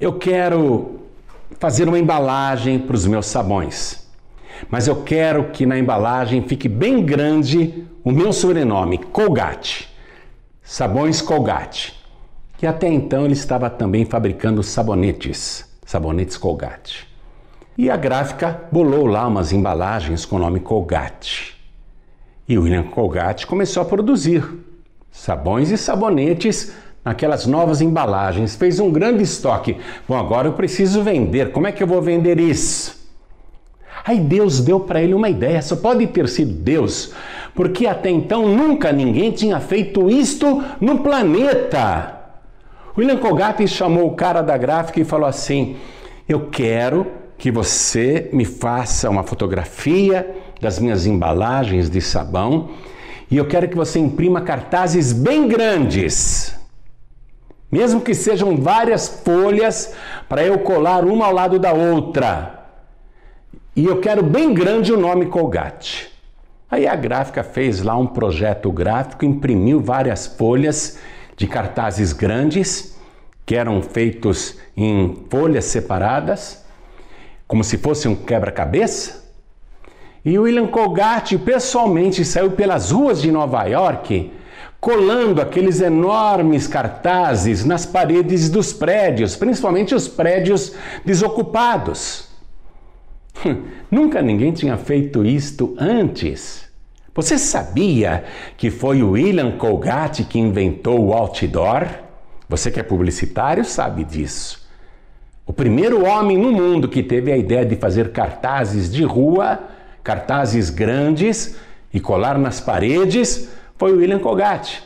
eu 0.00 0.12
quero 0.12 1.00
fazer 1.58 1.88
uma 1.88 1.98
embalagem 1.98 2.78
para 2.78 2.96
os 2.96 3.06
meus 3.06 3.26
sabões, 3.26 4.06
mas 4.68 4.88
eu 4.88 5.02
quero 5.02 5.50
que 5.50 5.64
na 5.64 5.78
embalagem 5.78 6.42
fique 6.42 6.68
bem 6.68 7.04
grande 7.04 7.86
o 8.02 8.10
meu 8.10 8.32
sobrenome, 8.32 8.98
Colgate. 8.98 9.88
Sabões 10.62 11.20
Colgate. 11.20 11.94
Que 12.56 12.66
até 12.66 12.88
então 12.88 13.24
ele 13.24 13.34
estava 13.34 13.68
também 13.68 14.04
fabricando 14.04 14.62
sabonetes, 14.62 15.68
sabonetes 15.84 16.36
Colgate. 16.36 17.06
E 17.76 17.90
a 17.90 17.96
gráfica 17.96 18.62
bolou 18.70 19.06
lá 19.06 19.26
umas 19.26 19.52
embalagens 19.52 20.24
com 20.24 20.36
o 20.36 20.38
nome 20.38 20.60
Colgate. 20.60 21.56
E 22.48 22.56
William 22.58 22.84
Colgate 22.84 23.46
começou 23.46 23.82
a 23.82 23.86
produzir 23.86 24.44
sabões 25.10 25.70
e 25.70 25.78
sabonetes 25.78 26.72
aquelas 27.04 27.46
novas 27.46 27.80
embalagens, 27.80 28.56
fez 28.56 28.80
um 28.80 28.90
grande 28.90 29.22
estoque. 29.22 29.76
Bom, 30.08 30.16
agora 30.16 30.48
eu 30.48 30.54
preciso 30.54 31.02
vender. 31.02 31.52
Como 31.52 31.66
é 31.66 31.72
que 31.72 31.82
eu 31.82 31.86
vou 31.86 32.00
vender 32.00 32.40
isso? 32.40 33.04
Aí 34.04 34.18
Deus 34.18 34.60
deu 34.60 34.80
para 34.80 35.02
ele 35.02 35.14
uma 35.14 35.28
ideia, 35.28 35.60
só 35.62 35.76
pode 35.76 36.06
ter 36.08 36.28
sido 36.28 36.52
Deus, 36.52 37.14
porque 37.54 37.86
até 37.86 38.10
então 38.10 38.48
nunca 38.48 38.92
ninguém 38.92 39.30
tinha 39.30 39.60
feito 39.60 40.10
isto 40.10 40.62
no 40.80 40.98
planeta. 40.98 42.20
William 42.96 43.16
Colgate 43.16 43.66
chamou 43.66 44.06
o 44.06 44.14
cara 44.14 44.42
da 44.42 44.56
gráfica 44.56 45.00
e 45.00 45.04
falou 45.04 45.26
assim: 45.26 45.76
Eu 46.28 46.48
quero 46.50 47.06
que 47.44 47.50
você 47.50 48.30
me 48.32 48.46
faça 48.46 49.10
uma 49.10 49.22
fotografia 49.22 50.34
das 50.62 50.78
minhas 50.78 51.04
embalagens 51.04 51.90
de 51.90 52.00
sabão 52.00 52.70
e 53.30 53.36
eu 53.36 53.46
quero 53.46 53.68
que 53.68 53.76
você 53.76 53.98
imprima 53.98 54.40
cartazes 54.40 55.12
bem 55.12 55.46
grandes 55.46 56.58
mesmo 57.70 58.00
que 58.00 58.14
sejam 58.14 58.56
várias 58.56 59.08
folhas 59.22 59.94
para 60.26 60.42
eu 60.42 60.58
colar 60.60 61.04
uma 61.04 61.26
ao 61.26 61.34
lado 61.34 61.58
da 61.58 61.74
outra. 61.74 62.66
E 63.76 63.84
eu 63.84 64.00
quero 64.00 64.22
bem 64.22 64.54
grande 64.54 64.90
o 64.90 64.98
nome 64.98 65.26
Colgate. 65.26 66.10
Aí 66.70 66.86
a 66.86 66.96
gráfica 66.96 67.44
fez 67.44 67.82
lá 67.82 67.94
um 67.94 68.06
projeto 68.06 68.72
gráfico, 68.72 69.26
imprimiu 69.26 69.80
várias 69.80 70.26
folhas 70.26 70.98
de 71.36 71.46
cartazes 71.46 72.14
grandes, 72.14 72.98
que 73.44 73.54
eram 73.54 73.82
feitos 73.82 74.56
em 74.74 75.26
folhas 75.28 75.66
separadas, 75.66 76.63
como 77.46 77.64
se 77.64 77.78
fosse 77.78 78.08
um 78.08 78.14
quebra-cabeça. 78.14 79.24
E 80.24 80.38
William 80.38 80.66
Colgate 80.66 81.36
pessoalmente 81.36 82.24
saiu 82.24 82.52
pelas 82.52 82.90
ruas 82.90 83.20
de 83.20 83.30
Nova 83.30 83.64
York 83.64 84.32
colando 84.84 85.40
aqueles 85.40 85.80
enormes 85.80 86.66
cartazes 86.66 87.64
nas 87.64 87.86
paredes 87.86 88.50
dos 88.50 88.70
prédios, 88.70 89.34
principalmente 89.34 89.94
os 89.94 90.06
prédios 90.06 90.74
desocupados. 91.02 92.28
Nunca 93.90 94.20
ninguém 94.20 94.52
tinha 94.52 94.76
feito 94.76 95.24
isto 95.24 95.74
antes. 95.78 96.68
Você 97.14 97.38
sabia 97.38 98.24
que 98.58 98.70
foi 98.70 99.02
o 99.02 99.12
William 99.12 99.52
Colgate 99.52 100.24
que 100.24 100.38
inventou 100.38 101.00
o 101.00 101.12
outdoor? 101.14 101.86
Você 102.46 102.70
que 102.70 102.78
é 102.78 102.82
publicitário 102.82 103.64
sabe 103.64 104.04
disso. 104.04 104.63
O 105.46 105.52
primeiro 105.52 106.04
homem 106.04 106.38
no 106.38 106.50
mundo 106.50 106.88
que 106.88 107.02
teve 107.02 107.30
a 107.30 107.36
ideia 107.36 107.66
de 107.66 107.76
fazer 107.76 108.12
cartazes 108.12 108.90
de 108.90 109.04
rua, 109.04 109.60
cartazes 110.02 110.70
grandes 110.70 111.56
e 111.92 112.00
colar 112.00 112.38
nas 112.38 112.60
paredes 112.60 113.50
foi 113.76 113.92
o 113.92 113.98
William 113.98 114.18
Colgate. 114.18 114.82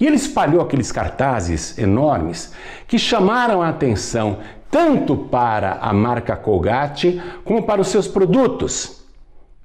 E 0.00 0.06
ele 0.06 0.16
espalhou 0.16 0.60
aqueles 0.60 0.90
cartazes 0.90 1.78
enormes 1.78 2.52
que 2.86 2.98
chamaram 2.98 3.62
a 3.62 3.68
atenção 3.68 4.38
tanto 4.70 5.16
para 5.16 5.78
a 5.80 5.92
marca 5.92 6.36
Colgate 6.36 7.22
como 7.44 7.62
para 7.62 7.80
os 7.80 7.88
seus 7.88 8.06
produtos. 8.06 9.04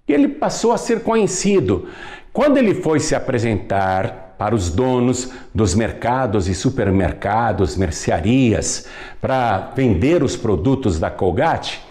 E 0.07 0.13
ele 0.13 0.27
passou 0.27 0.71
a 0.71 0.77
ser 0.77 1.01
conhecido. 1.03 1.87
Quando 2.31 2.57
ele 2.57 2.75
foi 2.75 2.99
se 2.99 3.15
apresentar 3.15 4.32
para 4.43 4.55
os 4.55 4.69
donos 4.69 5.31
dos 5.55 5.73
mercados 5.73 6.49
e 6.49 6.53
supermercados, 6.53 7.77
mercearias, 7.77 8.87
para 9.21 9.71
vender 9.73 10.21
os 10.21 10.35
produtos 10.35 10.99
da 10.99 11.09
Colgate, 11.09 11.81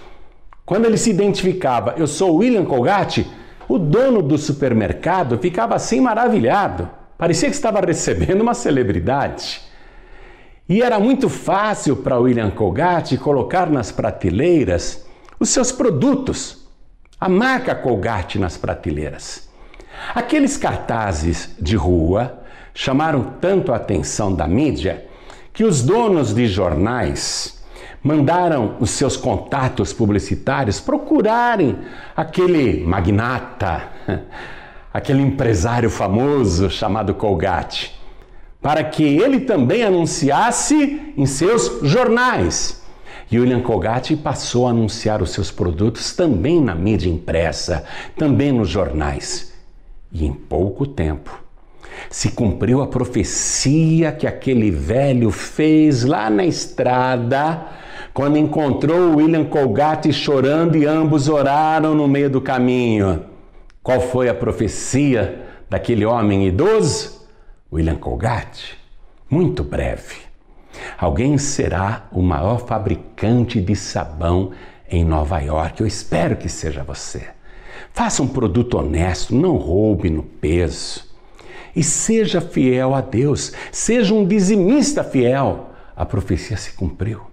quando 0.67 0.85
ele 0.85 0.99
se 0.99 1.09
identificava, 1.09 1.95
eu 1.97 2.07
sou 2.07 2.37
William 2.37 2.67
Colgate, 2.67 3.27
o 3.67 3.79
dono 3.79 4.21
do 4.21 4.37
supermercado 4.37 5.39
ficava 5.39 5.75
assim 5.75 5.99
maravilhado. 5.99 6.91
Parecia 7.17 7.49
que 7.49 7.55
estava 7.55 7.81
recebendo 7.81 8.43
uma 8.43 8.53
celebridade. 8.53 9.63
E 10.69 10.83
era 10.83 11.01
muito 11.01 11.31
fácil 11.31 11.97
para 11.97 12.19
William 12.19 12.51
Colgate 12.51 13.17
colocar 13.17 13.71
nas 13.71 13.91
prateleiras 13.91 15.07
os 15.41 15.49
seus 15.49 15.73
produtos, 15.73 16.69
a 17.19 17.31
marca 17.31 17.75
Colgate 17.75 18.39
nas 18.39 18.59
prateleiras. 18.59 19.51
Aqueles 20.15 20.57
cartazes 20.57 21.55
de 21.59 21.77
rua 21.77 22.42
chamaram 22.75 23.35
tanto 23.41 23.73
a 23.73 23.76
atenção 23.76 24.35
da 24.35 24.47
mídia 24.47 25.07
que 25.52 25.64
os 25.64 25.83
donos 25.83 26.35
de 26.35 26.47
jornais 26.47 27.62
mandaram 28.02 28.76
os 28.81 28.91
seus 28.91 29.17
contatos 29.17 29.93
publicitários 29.93 30.81
procurarem 30.81 31.79
aquele 32.17 32.85
magnata, 32.85 33.88
aquele 34.93 35.23
empresário 35.23 35.88
famoso 35.88 36.69
chamado 36.69 37.14
Colgate, 37.14 37.95
para 38.61 38.83
que 38.83 39.05
ele 39.05 39.41
também 39.41 39.85
anunciasse 39.85 41.12
em 41.17 41.26
seus 41.26 41.81
jornais. 41.83 42.83
E 43.31 43.38
William 43.38 43.62
Colgate 43.62 44.17
passou 44.17 44.67
a 44.67 44.71
anunciar 44.71 45.23
os 45.23 45.31
seus 45.31 45.50
produtos 45.50 46.14
também 46.14 46.61
na 46.61 46.75
mídia 46.75 47.09
impressa, 47.09 47.85
também 48.17 48.52
nos 48.52 48.69
jornais. 48.69 49.52
E 50.12 50.26
em 50.26 50.35
pouco 50.35 50.87
tempo 50.87 51.42
se 52.11 52.31
cumpriu 52.31 52.83
a 52.83 52.87
profecia 52.87 54.13
que 54.13 54.27
aquele 54.27 54.71
velho 54.71 55.31
fez 55.31 56.05
lá 56.05 56.29
na 56.29 56.45
estrada, 56.45 57.67
quando 58.13 58.37
encontrou 58.37 59.17
William 59.17 59.45
Colgate 59.45 60.13
chorando 60.13 60.77
e 60.77 60.87
ambos 60.87 61.29
oraram 61.29 61.95
no 61.95 62.07
meio 62.07 62.29
do 62.29 62.41
caminho. 62.41 63.25
Qual 63.83 64.01
foi 64.01 64.29
a 64.29 64.35
profecia 64.35 65.43
daquele 65.69 66.05
homem 66.05 66.47
idoso? 66.47 67.27
William 67.73 67.97
Colgate. 67.97 68.79
Muito 69.31 69.65
breve. 69.65 70.17
Alguém 70.99 71.39
será 71.39 72.07
o 72.13 72.23
maior 72.23 72.67
fabricante 72.67 73.61
de 73.61 73.75
sabão 73.75 74.53
em 74.89 75.05
Nova 75.05 75.39
York. 75.41 75.81
Eu 75.81 75.87
espero 75.87 76.37
que 76.37 76.49
seja 76.49 76.85
você. 76.85 77.29
Faça 77.93 78.23
um 78.23 78.29
produto 78.29 78.79
honesto, 78.79 79.35
não 79.35 79.57
roube 79.57 80.11
no 80.11 80.23
peso. 80.23 81.12
E 81.75 81.83
seja 81.83 82.41
fiel 82.41 82.95
a 82.95 83.00
Deus, 83.00 83.52
seja 83.71 84.14
um 84.14 84.26
dizimista 84.26 85.02
fiel. 85.02 85.71
A 85.97 86.05
profecia 86.05 86.57
se 86.57 86.73
cumpriu. 86.73 87.33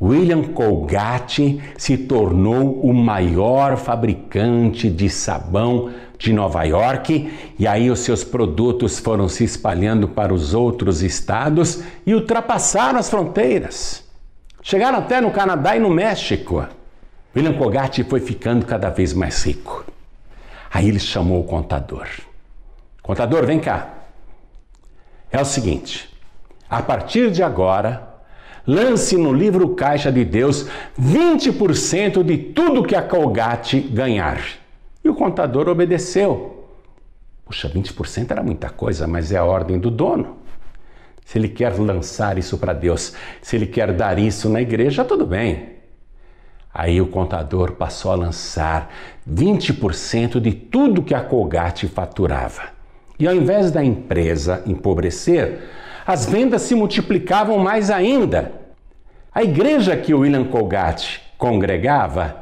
William 0.00 0.42
Colgate 0.52 1.60
se 1.76 1.96
tornou 1.96 2.80
o 2.80 2.94
maior 2.94 3.76
fabricante 3.76 4.88
de 4.88 5.10
sabão 5.10 5.90
de 6.16 6.32
Nova 6.32 6.62
York 6.64 7.32
e 7.58 7.66
aí 7.66 7.90
os 7.90 8.00
seus 8.00 8.22
produtos 8.22 8.98
foram 8.98 9.28
se 9.28 9.42
espalhando 9.42 10.08
para 10.08 10.32
os 10.32 10.54
outros 10.54 11.02
estados 11.02 11.82
e 12.06 12.14
ultrapassaram 12.14 12.98
as 12.98 13.10
fronteiras. 13.10 14.04
Chegaram 14.62 14.98
até 14.98 15.20
no 15.20 15.30
Canadá 15.30 15.76
e 15.76 15.80
no 15.80 15.90
México. 15.90 16.64
William 17.34 17.54
Colgate 17.54 18.04
foi 18.04 18.20
ficando 18.20 18.66
cada 18.66 18.90
vez 18.90 19.12
mais 19.12 19.44
rico. 19.44 19.84
Aí 20.72 20.88
ele 20.88 20.98
chamou 21.00 21.40
o 21.40 21.44
contador. 21.44 22.06
Contador, 23.08 23.46
vem 23.46 23.58
cá. 23.58 23.94
É 25.32 25.40
o 25.40 25.44
seguinte: 25.46 26.14
a 26.68 26.82
partir 26.82 27.30
de 27.30 27.42
agora, 27.42 28.06
lance 28.66 29.16
no 29.16 29.32
livro 29.32 29.74
Caixa 29.74 30.12
de 30.12 30.26
Deus 30.26 30.66
20% 31.00 32.22
de 32.22 32.36
tudo 32.36 32.84
que 32.84 32.94
a 32.94 33.00
Colgate 33.00 33.80
ganhar. 33.80 34.38
E 35.02 35.08
o 35.08 35.14
contador 35.14 35.70
obedeceu. 35.70 36.68
Puxa, 37.46 37.66
20% 37.66 38.30
era 38.30 38.42
muita 38.42 38.68
coisa, 38.68 39.06
mas 39.06 39.32
é 39.32 39.38
a 39.38 39.44
ordem 39.44 39.78
do 39.78 39.90
dono. 39.90 40.36
Se 41.24 41.38
ele 41.38 41.48
quer 41.48 41.78
lançar 41.78 42.36
isso 42.36 42.58
para 42.58 42.74
Deus, 42.74 43.14
se 43.40 43.56
ele 43.56 43.66
quer 43.66 43.90
dar 43.94 44.18
isso 44.18 44.50
na 44.50 44.60
igreja, 44.60 45.02
tudo 45.02 45.24
bem. 45.24 45.76
Aí 46.74 47.00
o 47.00 47.06
contador 47.06 47.72
passou 47.72 48.12
a 48.12 48.16
lançar 48.16 48.92
20% 49.26 50.38
de 50.40 50.52
tudo 50.52 51.02
que 51.02 51.14
a 51.14 51.22
Colgate 51.22 51.88
faturava. 51.88 52.76
E 53.18 53.26
ao 53.26 53.34
invés 53.34 53.70
da 53.70 53.84
empresa 53.84 54.62
empobrecer, 54.64 55.60
as 56.06 56.24
vendas 56.24 56.62
se 56.62 56.74
multiplicavam 56.74 57.58
mais 57.58 57.90
ainda. 57.90 58.52
A 59.34 59.42
igreja 59.42 59.96
que 59.96 60.14
William 60.14 60.44
Colgate 60.44 61.20
congregava, 61.36 62.36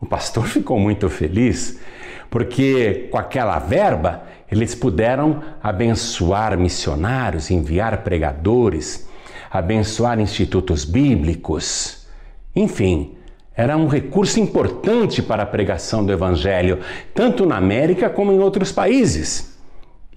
o 0.00 0.06
pastor 0.06 0.46
ficou 0.48 0.78
muito 0.78 1.08
feliz, 1.08 1.80
porque 2.30 3.08
com 3.10 3.18
aquela 3.18 3.58
verba 3.58 4.22
eles 4.50 4.74
puderam 4.74 5.42
abençoar 5.62 6.58
missionários, 6.58 7.50
enviar 7.50 7.98
pregadores, 8.02 9.08
abençoar 9.50 10.20
institutos 10.20 10.84
bíblicos. 10.84 12.06
Enfim, 12.54 13.16
era 13.56 13.76
um 13.76 13.86
recurso 13.86 14.40
importante 14.40 15.22
para 15.22 15.42
a 15.42 15.46
pregação 15.46 16.04
do 16.04 16.12
Evangelho, 16.12 16.80
tanto 17.14 17.44
na 17.44 17.56
América 17.56 18.08
como 18.08 18.32
em 18.32 18.38
outros 18.38 18.72
países. 18.72 19.49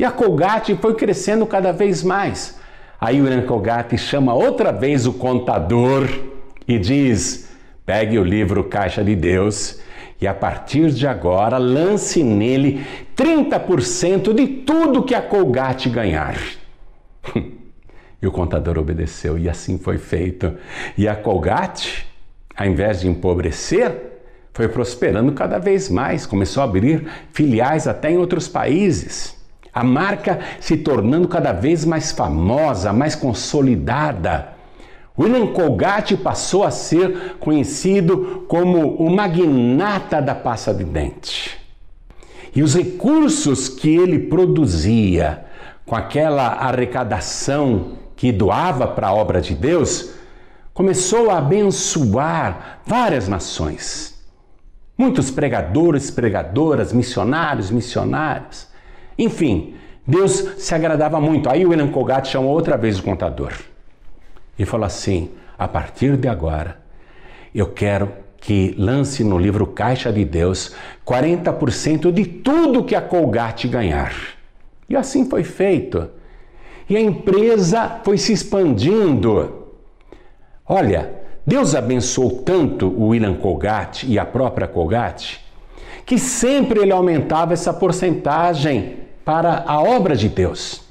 E 0.03 0.05
a 0.05 0.11
Colgate 0.11 0.75
foi 0.75 0.95
crescendo 0.95 1.45
cada 1.45 1.71
vez 1.71 2.03
mais. 2.03 2.59
Aí 2.99 3.21
o 3.21 3.23
William 3.23 3.45
Colgate 3.45 3.97
chama 3.97 4.33
outra 4.33 4.69
vez 4.69 5.07
o 5.07 5.13
contador 5.13 6.09
e 6.67 6.77
diz: 6.77 7.49
pegue 7.85 8.19
o 8.19 8.23
livro 8.25 8.65
Caixa 8.65 9.01
de 9.01 9.15
Deus 9.15 9.79
e 10.19 10.27
a 10.27 10.33
partir 10.33 10.91
de 10.91 11.07
agora 11.07 11.57
lance 11.57 12.21
nele 12.21 12.85
30% 13.15 14.33
de 14.33 14.45
tudo 14.45 15.03
que 15.03 15.15
a 15.15 15.21
Colgate 15.21 15.87
ganhar. 15.87 16.35
e 18.21 18.27
o 18.27 18.31
contador 18.33 18.77
obedeceu 18.77 19.37
e 19.37 19.47
assim 19.47 19.77
foi 19.77 19.97
feito. 19.97 20.53
E 20.97 21.07
a 21.07 21.15
Colgate, 21.15 22.05
ao 22.57 22.67
invés 22.67 22.99
de 22.99 23.07
empobrecer, 23.07 23.95
foi 24.53 24.67
prosperando 24.67 25.31
cada 25.31 25.59
vez 25.59 25.89
mais, 25.89 26.25
começou 26.25 26.59
a 26.59 26.65
abrir 26.65 27.07
filiais 27.31 27.87
até 27.87 28.11
em 28.11 28.17
outros 28.17 28.49
países 28.49 29.41
a 29.73 29.83
marca 29.83 30.39
se 30.59 30.77
tornando 30.77 31.27
cada 31.27 31.51
vez 31.51 31.83
mais 31.83 32.11
famosa, 32.11 32.93
mais 32.93 33.15
consolidada. 33.15 34.49
William 35.17 35.47
Colgate 35.47 36.15
passou 36.15 36.63
a 36.63 36.71
ser 36.71 37.37
conhecido 37.39 38.45
como 38.47 38.95
o 38.95 39.09
magnata 39.09 40.21
da 40.21 40.35
pasta 40.35 40.73
de 40.73 40.83
dente. 40.83 41.57
E 42.55 42.61
os 42.61 42.75
recursos 42.75 43.67
que 43.67 43.95
ele 43.95 44.19
produzia 44.19 45.45
com 45.85 45.95
aquela 45.95 46.47
arrecadação 46.47 47.93
que 48.15 48.31
doava 48.31 48.87
para 48.87 49.07
a 49.07 49.13
obra 49.13 49.41
de 49.41 49.53
Deus, 49.53 50.13
começou 50.73 51.29
a 51.29 51.37
abençoar 51.37 52.79
várias 52.85 53.27
nações. 53.27 54.13
Muitos 54.97 55.29
pregadores, 55.29 56.09
pregadoras, 56.09 56.93
missionários, 56.93 57.69
missionárias. 57.69 58.71
Enfim, 59.17 59.75
Deus 60.05 60.55
se 60.57 60.73
agradava 60.73 61.19
muito. 61.19 61.49
Aí 61.49 61.65
o 61.65 61.69
William 61.69 61.89
Colgate 61.89 62.29
chamou 62.29 62.51
outra 62.51 62.77
vez 62.77 62.99
o 62.99 63.03
contador 63.03 63.53
e 64.57 64.65
falou 64.65 64.85
assim: 64.85 65.31
a 65.57 65.67
partir 65.67 66.17
de 66.17 66.27
agora, 66.27 66.77
eu 67.53 67.67
quero 67.67 68.11
que 68.37 68.75
lance 68.77 69.23
no 69.23 69.37
livro 69.37 69.65
Caixa 69.67 70.11
de 70.11 70.25
Deus 70.25 70.75
40% 71.05 72.11
de 72.11 72.25
tudo 72.25 72.83
que 72.83 72.95
a 72.95 73.01
Colgate 73.01 73.67
ganhar. 73.67 74.13
E 74.89 74.95
assim 74.95 75.29
foi 75.29 75.43
feito. 75.43 76.09
E 76.89 76.97
a 76.97 77.01
empresa 77.01 78.01
foi 78.03 78.17
se 78.17 78.33
expandindo. 78.33 79.63
Olha, 80.67 81.13
Deus 81.47 81.73
abençoou 81.73 82.41
tanto 82.41 82.87
o 82.87 83.07
William 83.07 83.35
Colgate 83.35 84.05
e 84.05 84.19
a 84.19 84.25
própria 84.25 84.67
Colgate 84.67 85.43
que 86.05 86.17
sempre 86.17 86.81
ele 86.81 86.91
aumentava 86.91 87.53
essa 87.53 87.73
porcentagem 87.73 89.02
para 89.23 89.63
a 89.65 89.81
obra 89.81 90.15
de 90.15 90.29
Deus. 90.29 90.83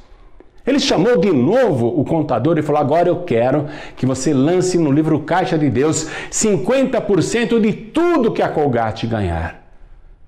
Ele 0.67 0.79
chamou 0.79 1.19
de 1.19 1.33
novo 1.33 1.89
o 1.89 2.05
contador 2.05 2.57
e 2.57 2.63
falou: 2.63 2.81
Agora 2.81 3.09
eu 3.09 3.23
quero 3.25 3.67
que 3.97 4.07
você 4.07 4.33
lance 4.33 4.79
no 4.79 4.93
livro 4.93 5.21
Caixa 5.21 5.59
de 5.59 5.69
Deus 5.69 6.09
50% 6.31 7.61
de 7.61 7.73
tudo 7.73 8.33
que 8.33 8.43
a 8.43 8.49
Colgate 8.49 9.07
ganhar. 9.07 9.61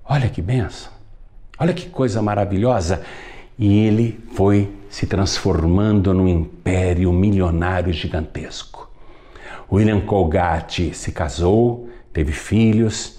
Olha 0.07 0.29
que 0.29 0.41
benção, 0.41 0.91
olha 1.57 1.73
que 1.73 1.89
coisa 1.89 2.21
maravilhosa. 2.21 3.01
E 3.57 3.85
ele 3.85 4.19
foi 4.33 4.69
se 4.89 5.07
transformando 5.07 6.13
num 6.13 6.27
império 6.27 7.11
milionário 7.13 7.93
gigantesco. 7.93 8.89
William 9.71 10.01
Colgate 10.01 10.93
se 10.93 11.11
casou, 11.13 11.89
teve 12.11 12.33
filhos, 12.33 13.14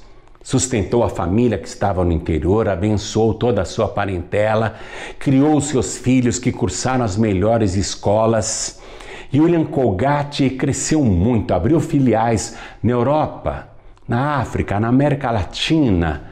sustentou 0.47 1.03
a 1.03 1.09
família 1.09 1.59
que 1.59 1.67
estava 1.67 2.05
no 2.05 2.13
interior, 2.13 2.69
abençoou 2.69 3.35
toda 3.35 3.63
a 3.63 3.65
sua 3.65 3.89
parentela, 3.89 4.77
criou 5.19 5.61
seus 5.61 5.99
filhos 5.99 6.39
que 6.39 6.53
cursaram 6.53 7.05
as 7.05 7.17
melhores 7.17 7.75
escolas. 7.75 8.81
E 9.33 9.41
William 9.41 9.65
Colgate 9.65 10.51
cresceu 10.51 11.03
muito, 11.05 11.53
abriu 11.53 11.81
filiais 11.81 12.57
na 12.81 12.93
Europa, 12.93 13.71
na 14.07 14.37
África, 14.37 14.79
na 14.79 14.87
América 14.87 15.33
Latina, 15.33 16.31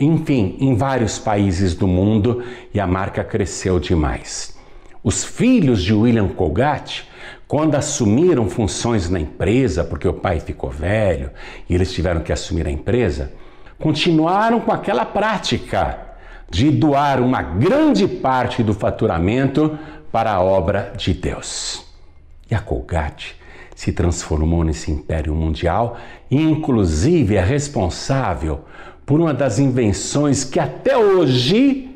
enfim, 0.00 0.56
em 0.58 0.74
vários 0.74 1.18
países 1.18 1.74
do 1.74 1.86
mundo 1.86 2.42
e 2.72 2.80
a 2.80 2.86
marca 2.86 3.22
cresceu 3.22 3.78
demais. 3.78 4.56
Os 5.04 5.24
filhos 5.24 5.82
de 5.82 5.92
William 5.92 6.28
Colgate, 6.28 7.06
quando 7.46 7.74
assumiram 7.74 8.48
funções 8.48 9.10
na 9.10 9.20
empresa, 9.20 9.84
porque 9.84 10.08
o 10.08 10.14
pai 10.14 10.40
ficou 10.40 10.70
velho 10.70 11.30
e 11.68 11.74
eles 11.74 11.92
tiveram 11.92 12.22
que 12.22 12.32
assumir 12.32 12.66
a 12.66 12.70
empresa, 12.70 13.41
continuaram 13.82 14.60
com 14.60 14.70
aquela 14.70 15.04
prática 15.04 15.98
de 16.48 16.70
doar 16.70 17.20
uma 17.20 17.42
grande 17.42 18.06
parte 18.06 18.62
do 18.62 18.72
faturamento 18.72 19.76
para 20.12 20.32
a 20.32 20.40
obra 20.40 20.92
de 20.96 21.12
Deus. 21.12 21.84
E 22.48 22.54
a 22.54 22.60
Colgate 22.60 23.36
se 23.74 23.92
transformou 23.92 24.62
nesse 24.62 24.92
império 24.92 25.34
mundial 25.34 25.96
e, 26.30 26.40
inclusive, 26.40 27.34
é 27.34 27.40
responsável 27.40 28.60
por 29.04 29.20
uma 29.20 29.34
das 29.34 29.58
invenções 29.58 30.44
que 30.44 30.60
até 30.60 30.96
hoje 30.96 31.90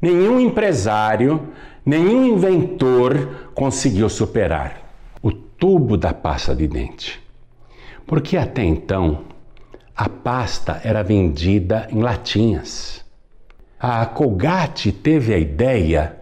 nenhum 0.00 0.38
empresário, 0.38 1.48
nenhum 1.84 2.24
inventor 2.24 3.50
conseguiu 3.52 4.08
superar: 4.08 4.80
o 5.20 5.32
tubo 5.32 5.96
da 5.96 6.14
pasta 6.14 6.54
de 6.54 6.68
dente. 6.68 7.20
Porque 8.06 8.36
até 8.36 8.62
então 8.62 9.35
a 9.96 10.08
pasta 10.08 10.80
era 10.84 11.02
vendida 11.02 11.88
em 11.90 12.02
latinhas. 12.02 13.02
A 13.80 14.04
Colgate 14.04 14.92
teve 14.92 15.32
a 15.32 15.38
ideia 15.38 16.16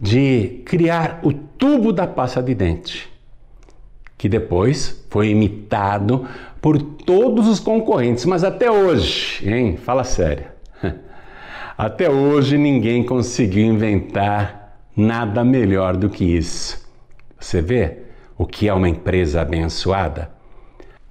de 0.00 0.62
criar 0.64 1.20
o 1.22 1.32
tubo 1.32 1.92
da 1.92 2.06
pasta 2.06 2.42
de 2.42 2.54
dente, 2.54 3.12
que 4.16 4.28
depois 4.28 5.04
foi 5.10 5.28
imitado 5.28 6.26
por 6.60 6.80
todos 6.80 7.46
os 7.48 7.60
concorrentes, 7.60 8.24
mas 8.24 8.42
até 8.42 8.70
hoje, 8.70 9.48
hein? 9.48 9.76
Fala 9.76 10.04
sério. 10.04 10.46
Até 11.76 12.08
hoje 12.08 12.56
ninguém 12.56 13.02
conseguiu 13.02 13.64
inventar 13.64 14.78
nada 14.96 15.42
melhor 15.42 15.96
do 15.96 16.08
que 16.08 16.24
isso. 16.24 16.86
Você 17.40 17.60
vê 17.60 17.98
o 18.38 18.46
que 18.46 18.68
é 18.68 18.74
uma 18.74 18.88
empresa 18.88 19.40
abençoada? 19.40 20.30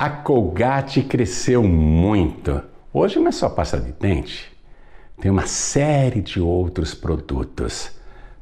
A 0.02 0.10
Colgate 0.10 1.04
cresceu 1.04 1.62
muito. 1.62 2.60
Hoje 2.92 3.20
não 3.20 3.28
é 3.28 3.32
só 3.32 3.48
pasta 3.48 3.80
de 3.80 3.92
dente, 3.92 4.52
tem 5.22 5.30
uma 5.30 5.46
série 5.46 6.24
de 6.24 6.42
outros 6.42 6.96
produtos. 6.96 7.92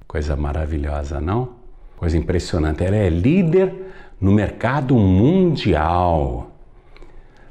Coisa 0.08 0.38
maravilhosa, 0.38 1.20
não? 1.20 1.50
Coisa 1.98 2.18
impressionante. 2.18 2.82
Ela 2.82 2.96
é 2.96 3.10
líder 3.10 3.76
no 4.22 4.32
mercado 4.32 4.96
mundial. 4.96 6.50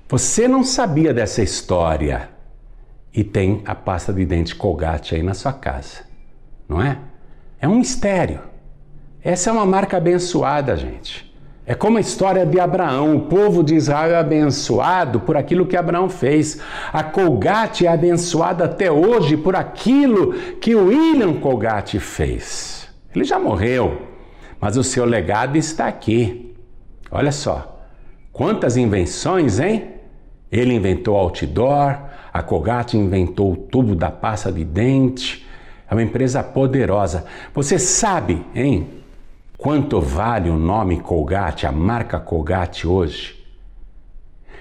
Você 0.09 0.49
não 0.49 0.65
sabia 0.65 1.13
dessa 1.13 1.43
história 1.43 2.31
e 3.13 3.23
tem 3.23 3.61
a 3.67 3.75
pasta 3.75 4.11
de 4.11 4.25
dente 4.25 4.57
Colgate 4.57 5.17
aí 5.17 5.23
na 5.23 5.35
sua 5.35 5.53
casa, 5.53 6.07
não 6.67 6.81
é? 6.81 6.97
É 7.61 7.69
um 7.69 7.77
mistério. 7.77 8.41
Essa 9.23 9.51
é 9.51 9.53
uma 9.53 9.67
marca 9.67 9.99
abençoada, 9.99 10.75
gente. 10.79 11.28
É 11.69 11.75
como 11.75 11.99
a 11.99 12.01
história 12.01 12.47
de 12.47 12.59
Abraão. 12.59 13.15
O 13.15 13.21
povo 13.27 13.63
de 13.63 13.75
Israel 13.75 14.13
é 14.13 14.17
abençoado 14.19 15.21
por 15.21 15.37
aquilo 15.37 15.67
que 15.67 15.77
Abraão 15.77 16.09
fez. 16.09 16.63
A 16.91 17.03
Colgate 17.03 17.87
é 17.87 17.91
abençoada 17.91 18.65
até 18.65 18.91
hoje 18.91 19.37
por 19.37 19.55
aquilo 19.55 20.33
que 20.63 20.75
William 20.75 21.35
Colgate 21.35 22.01
fez. 22.01 22.89
Ele 23.15 23.23
já 23.23 23.39
morreu, 23.39 24.01
mas 24.59 24.79
o 24.79 24.83
seu 24.83 25.05
legado 25.05 25.59
está 25.59 25.87
aqui. 25.87 26.57
Olha 27.11 27.31
só, 27.31 27.85
quantas 28.33 28.79
invenções, 28.79 29.61
hein? 29.61 29.89
Ele 30.51 30.73
inventou 30.73 31.19
outdoor, 31.19 31.99
a 32.33 32.43
Colgate 32.43 32.97
inventou 32.97 33.53
o 33.53 33.57
tubo 33.57 33.95
da 33.95 34.11
pasta 34.11 34.51
de 34.51 34.65
dente. 34.65 35.47
É 35.91 35.95
uma 35.95 36.03
empresa 36.03 36.43
poderosa. 36.43 37.27
Você 37.53 37.79
sabe, 37.79 38.43
hein? 38.55 38.99
Quanto 39.59 40.01
vale 40.01 40.49
o 40.49 40.57
nome 40.57 41.01
Colgate, 41.01 41.67
a 41.67 41.73
marca 41.73 42.21
Colgate 42.21 42.87
hoje? 42.87 43.45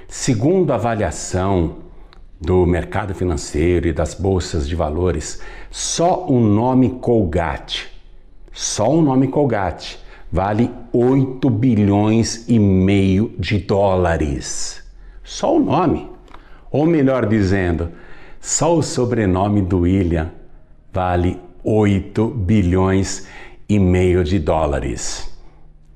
Segundo 0.08 0.72
a 0.72 0.76
avaliação 0.76 1.76
do 2.42 2.66
mercado 2.66 3.14
financeiro 3.14 3.88
e 3.88 3.94
das 3.94 4.16
bolsas 4.16 4.68
de 4.68 4.76
valores, 4.76 5.40
só 5.70 6.26
o 6.26 6.40
nome 6.40 6.98
Colgate, 7.00 7.88
só 8.52 8.90
o 8.90 9.00
nome 9.00 9.28
Colgate 9.28 10.00
vale 10.32 10.72
8 10.92 11.48
bilhões 11.48 12.50
e 12.50 12.58
meio 12.58 13.36
de 13.38 13.60
dólares. 13.60 14.84
Só 15.24 15.58
o 15.58 15.60
nome. 15.60 16.10
Ou 16.72 16.88
melhor 16.88 17.28
dizendo, 17.28 17.92
só 18.42 18.76
o 18.76 18.82
sobrenome 18.82 19.62
do 19.62 19.82
William 19.82 20.32
vale 20.92 21.40
8 21.64 22.30
bilhões 22.30 23.28
e 23.28 23.47
meio 23.80 24.24
de 24.24 24.40
dólares. 24.40 25.30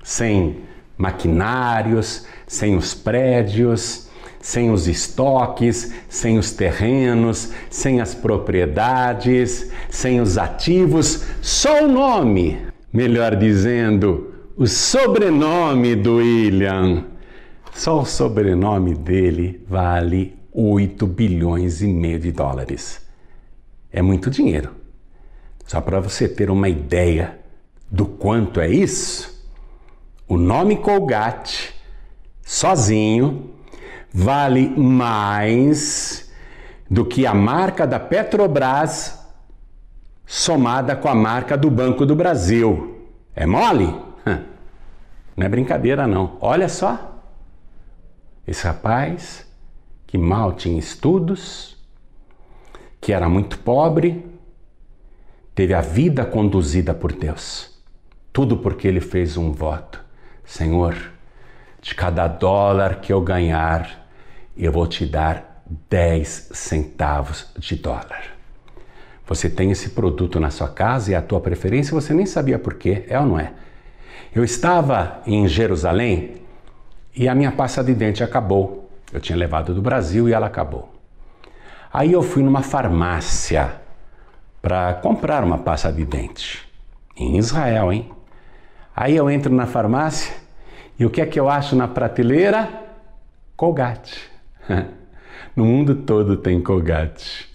Sem 0.02 0.58
maquinários, 0.96 2.26
sem 2.46 2.76
os 2.76 2.92
prédios, 2.94 4.08
sem 4.40 4.70
os 4.70 4.88
estoques, 4.88 5.94
sem 6.08 6.36
os 6.36 6.50
terrenos, 6.50 7.52
sem 7.70 8.00
as 8.00 8.14
propriedades, 8.14 9.70
sem 9.88 10.20
os 10.20 10.36
ativos, 10.36 11.24
só 11.40 11.84
o 11.84 11.88
nome, 11.88 12.58
melhor 12.92 13.36
dizendo, 13.36 14.34
o 14.56 14.66
sobrenome 14.66 15.94
do 15.94 16.16
William. 16.16 17.06
Só 17.72 18.00
o 18.00 18.04
sobrenome 18.04 18.94
dele 18.94 19.64
vale 19.66 20.36
8 20.52 21.06
bilhões 21.06 21.80
e 21.80 21.86
meio 21.86 22.18
de 22.18 22.30
dólares. 22.30 23.00
É 23.90 24.02
muito 24.02 24.30
dinheiro. 24.30 24.72
Só 25.66 25.80
para 25.80 26.00
você 26.00 26.28
ter 26.28 26.50
uma 26.50 26.68
ideia 26.68 27.38
do 27.92 28.06
quanto 28.06 28.58
é 28.58 28.70
isso, 28.70 29.46
o 30.26 30.38
nome 30.38 30.78
Colgate 30.78 31.74
sozinho 32.42 33.50
vale 34.10 34.66
mais 34.70 36.32
do 36.90 37.04
que 37.04 37.26
a 37.26 37.34
marca 37.34 37.86
da 37.86 38.00
Petrobras 38.00 39.22
somada 40.26 40.96
com 40.96 41.06
a 41.06 41.14
marca 41.14 41.54
do 41.54 41.70
Banco 41.70 42.06
do 42.06 42.16
Brasil. 42.16 43.10
É 43.36 43.44
mole? 43.44 43.94
Não 45.36 45.46
é 45.46 45.48
brincadeira 45.48 46.06
não. 46.06 46.38
Olha 46.40 46.70
só. 46.70 47.20
Esse 48.46 48.66
rapaz 48.66 49.46
que 50.06 50.16
mal 50.16 50.54
tinha 50.54 50.78
estudos, 50.78 51.76
que 53.00 53.12
era 53.12 53.28
muito 53.28 53.58
pobre, 53.58 54.26
teve 55.54 55.74
a 55.74 55.82
vida 55.82 56.24
conduzida 56.24 56.94
por 56.94 57.12
Deus. 57.12 57.71
Tudo 58.32 58.56
porque 58.56 58.88
ele 58.88 59.00
fez 59.00 59.36
um 59.36 59.52
voto: 59.52 60.02
Senhor, 60.44 60.96
de 61.80 61.94
cada 61.94 62.26
dólar 62.26 63.00
que 63.00 63.12
eu 63.12 63.20
ganhar, 63.20 64.06
eu 64.56 64.72
vou 64.72 64.86
te 64.86 65.04
dar 65.04 65.64
10 65.90 66.50
centavos 66.52 67.52
de 67.58 67.76
dólar. 67.76 68.22
Você 69.26 69.48
tem 69.48 69.70
esse 69.70 69.90
produto 69.90 70.40
na 70.40 70.50
sua 70.50 70.68
casa 70.68 71.10
e 71.10 71.14
é 71.14 71.16
a 71.16 71.22
tua 71.22 71.40
preferência, 71.40 71.94
você 71.94 72.12
nem 72.12 72.26
sabia 72.26 72.58
por 72.58 72.74
quê, 72.74 73.04
é 73.08 73.18
ou 73.18 73.26
não 73.26 73.38
é? 73.38 73.52
Eu 74.34 74.42
estava 74.42 75.22
em 75.26 75.46
Jerusalém 75.46 76.42
e 77.14 77.28
a 77.28 77.34
minha 77.34 77.52
pasta 77.52 77.84
de 77.84 77.94
dente 77.94 78.24
acabou. 78.24 78.90
Eu 79.12 79.20
tinha 79.20 79.36
levado 79.36 79.74
do 79.74 79.82
Brasil 79.82 80.28
e 80.28 80.32
ela 80.32 80.46
acabou. 80.46 80.92
Aí 81.92 82.12
eu 82.12 82.22
fui 82.22 82.42
numa 82.42 82.62
farmácia 82.62 83.80
para 84.62 84.94
comprar 84.94 85.44
uma 85.44 85.58
pasta 85.58 85.92
de 85.92 86.04
dente. 86.04 86.66
Em 87.16 87.36
Israel, 87.36 87.92
hein? 87.92 88.10
Aí 88.94 89.16
eu 89.16 89.30
entro 89.30 89.54
na 89.54 89.66
farmácia 89.66 90.34
e 90.98 91.06
o 91.06 91.10
que 91.10 91.20
é 91.20 91.26
que 91.26 91.40
eu 91.40 91.48
acho 91.48 91.74
na 91.74 91.88
prateleira? 91.88 92.68
Colgate. 93.56 94.30
No 95.54 95.66
mundo 95.66 95.96
todo 95.96 96.38
tem 96.38 96.62
Colgate. 96.62 97.46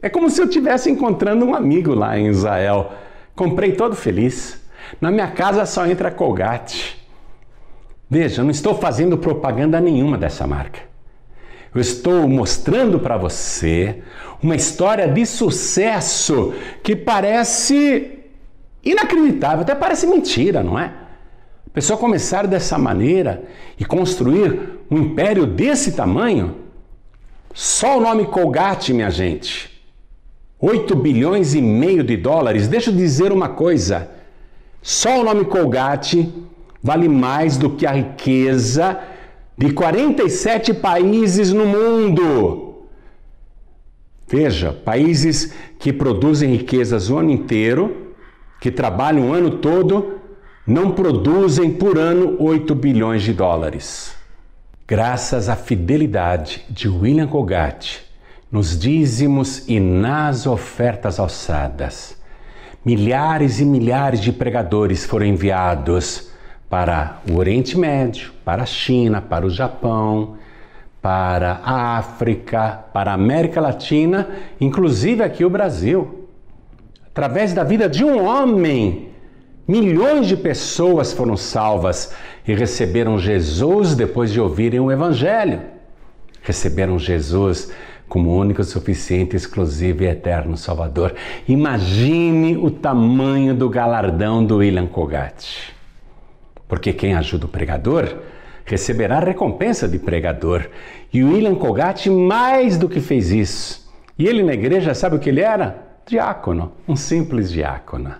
É 0.00 0.08
como 0.08 0.30
se 0.30 0.40
eu 0.40 0.46
estivesse 0.46 0.88
encontrando 0.88 1.44
um 1.44 1.52
amigo 1.52 1.94
lá 1.94 2.16
em 2.16 2.28
Israel. 2.28 2.92
Comprei 3.34 3.72
todo 3.72 3.96
feliz. 3.96 4.62
Na 5.00 5.10
minha 5.10 5.28
casa 5.32 5.66
só 5.66 5.84
entra 5.84 6.12
Colgate. 6.12 6.96
Veja, 8.08 8.40
eu 8.40 8.44
não 8.44 8.52
estou 8.52 8.76
fazendo 8.76 9.18
propaganda 9.18 9.80
nenhuma 9.80 10.16
dessa 10.16 10.46
marca. 10.46 10.80
Eu 11.74 11.80
estou 11.80 12.28
mostrando 12.28 13.00
para 13.00 13.16
você 13.16 14.02
uma 14.42 14.54
história 14.54 15.06
de 15.06 15.26
sucesso 15.26 16.54
que 16.82 16.94
parece 16.96 18.19
Inacreditável, 18.84 19.60
até 19.60 19.74
parece 19.74 20.06
mentira, 20.06 20.62
não 20.62 20.78
é? 20.78 20.92
A 21.66 21.70
pessoa 21.72 21.98
começar 21.98 22.46
dessa 22.46 22.76
maneira 22.78 23.44
e 23.78 23.84
construir 23.84 24.80
um 24.90 24.98
império 24.98 25.46
desse 25.46 25.92
tamanho, 25.92 26.56
só 27.54 27.98
o 27.98 28.00
nome 28.00 28.26
Colgate, 28.26 28.92
minha 28.92 29.10
gente. 29.10 29.70
8 30.58 30.94
bilhões 30.96 31.54
e 31.54 31.62
meio 31.62 32.02
de 32.02 32.16
dólares. 32.16 32.68
Deixa 32.68 32.90
eu 32.90 32.94
dizer 32.94 33.32
uma 33.32 33.48
coisa: 33.48 34.10
só 34.82 35.20
o 35.20 35.24
nome 35.24 35.44
Colgate 35.44 36.32
vale 36.82 37.08
mais 37.08 37.56
do 37.56 37.70
que 37.70 37.86
a 37.86 37.92
riqueza 37.92 38.98
de 39.56 39.72
47 39.72 40.74
países 40.74 41.52
no 41.52 41.66
mundo. 41.66 42.86
Veja, 44.26 44.72
países 44.72 45.52
que 45.78 45.92
produzem 45.92 46.50
riquezas 46.50 47.10
o 47.10 47.18
ano 47.18 47.30
inteiro 47.30 47.99
que 48.60 48.70
trabalham 48.70 49.30
o 49.30 49.32
ano 49.32 49.50
todo 49.52 50.20
não 50.66 50.90
produzem 50.90 51.72
por 51.72 51.98
ano 51.98 52.36
8 52.38 52.74
bilhões 52.74 53.22
de 53.22 53.32
dólares. 53.32 54.14
Graças 54.86 55.48
à 55.48 55.56
fidelidade 55.56 56.64
de 56.68 56.88
William 56.88 57.26
Colgate, 57.26 58.02
nos 58.52 58.78
dízimos 58.78 59.68
e 59.68 59.80
nas 59.80 60.46
ofertas 60.46 61.18
alçadas. 61.18 62.16
Milhares 62.84 63.60
e 63.60 63.64
milhares 63.64 64.20
de 64.20 64.32
pregadores 64.32 65.04
foram 65.04 65.26
enviados 65.26 66.30
para 66.68 67.20
o 67.30 67.36
Oriente 67.36 67.78
Médio, 67.78 68.32
para 68.44 68.62
a 68.62 68.66
China, 68.66 69.20
para 69.20 69.46
o 69.46 69.50
Japão, 69.50 70.36
para 71.00 71.60
a 71.64 71.98
África, 71.98 72.84
para 72.92 73.12
a 73.12 73.14
América 73.14 73.60
Latina, 73.60 74.28
inclusive 74.60 75.22
aqui 75.22 75.44
o 75.44 75.50
Brasil. 75.50 76.19
Através 77.12 77.52
da 77.52 77.64
vida 77.64 77.88
de 77.88 78.04
um 78.04 78.24
homem, 78.24 79.08
milhões 79.66 80.28
de 80.28 80.36
pessoas 80.36 81.12
foram 81.12 81.36
salvas 81.36 82.14
e 82.46 82.54
receberam 82.54 83.18
Jesus 83.18 83.94
depois 83.96 84.32
de 84.32 84.40
ouvirem 84.40 84.78
o 84.78 84.92
Evangelho. 84.92 85.60
Receberam 86.42 86.98
Jesus 86.98 87.72
como 88.08 88.36
único, 88.36 88.62
suficiente, 88.64 89.36
exclusivo 89.36 90.04
e 90.04 90.06
eterno 90.06 90.56
Salvador. 90.56 91.14
Imagine 91.48 92.56
o 92.56 92.70
tamanho 92.70 93.54
do 93.54 93.68
galardão 93.68 94.44
do 94.44 94.58
William 94.58 94.86
Kogat. 94.86 95.74
Porque 96.68 96.92
quem 96.92 97.14
ajuda 97.14 97.46
o 97.46 97.48
pregador 97.48 98.18
receberá 98.64 99.18
recompensa 99.18 99.88
de 99.88 99.98
pregador. 99.98 100.68
E 101.12 101.24
o 101.24 101.32
William 101.32 101.56
Kogat 101.56 102.08
mais 102.08 102.78
do 102.78 102.88
que 102.88 103.00
fez 103.00 103.32
isso. 103.32 103.92
E 104.16 104.26
ele 104.26 104.44
na 104.44 104.54
igreja, 104.54 104.94
sabe 104.94 105.16
o 105.16 105.18
que 105.18 105.28
ele 105.28 105.40
era? 105.40 105.89
Diácono, 106.10 106.72
um 106.88 106.96
simples 106.96 107.52
diácono. 107.52 108.12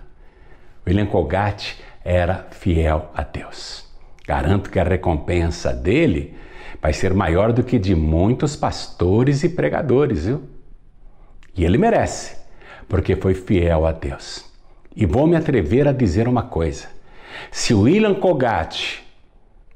William 0.87 1.07
Kogat 1.07 1.75
era 2.05 2.47
fiel 2.49 3.11
a 3.13 3.21
Deus. 3.21 3.83
Garanto 4.25 4.69
que 4.69 4.79
a 4.79 4.83
recompensa 4.85 5.73
dele 5.73 6.33
vai 6.81 6.93
ser 6.93 7.13
maior 7.13 7.51
do 7.51 7.65
que 7.65 7.77
de 7.77 7.93
muitos 7.93 8.55
pastores 8.55 9.43
e 9.43 9.49
pregadores, 9.49 10.25
viu? 10.25 10.41
E 11.53 11.65
ele 11.65 11.77
merece, 11.77 12.37
porque 12.87 13.13
foi 13.17 13.33
fiel 13.33 13.85
a 13.85 13.91
Deus. 13.91 14.45
E 14.95 15.05
vou 15.05 15.27
me 15.27 15.35
atrever 15.35 15.85
a 15.85 15.91
dizer 15.91 16.29
uma 16.29 16.43
coisa: 16.43 16.87
se 17.51 17.73
William 17.73 18.13
Kogat 18.13 19.03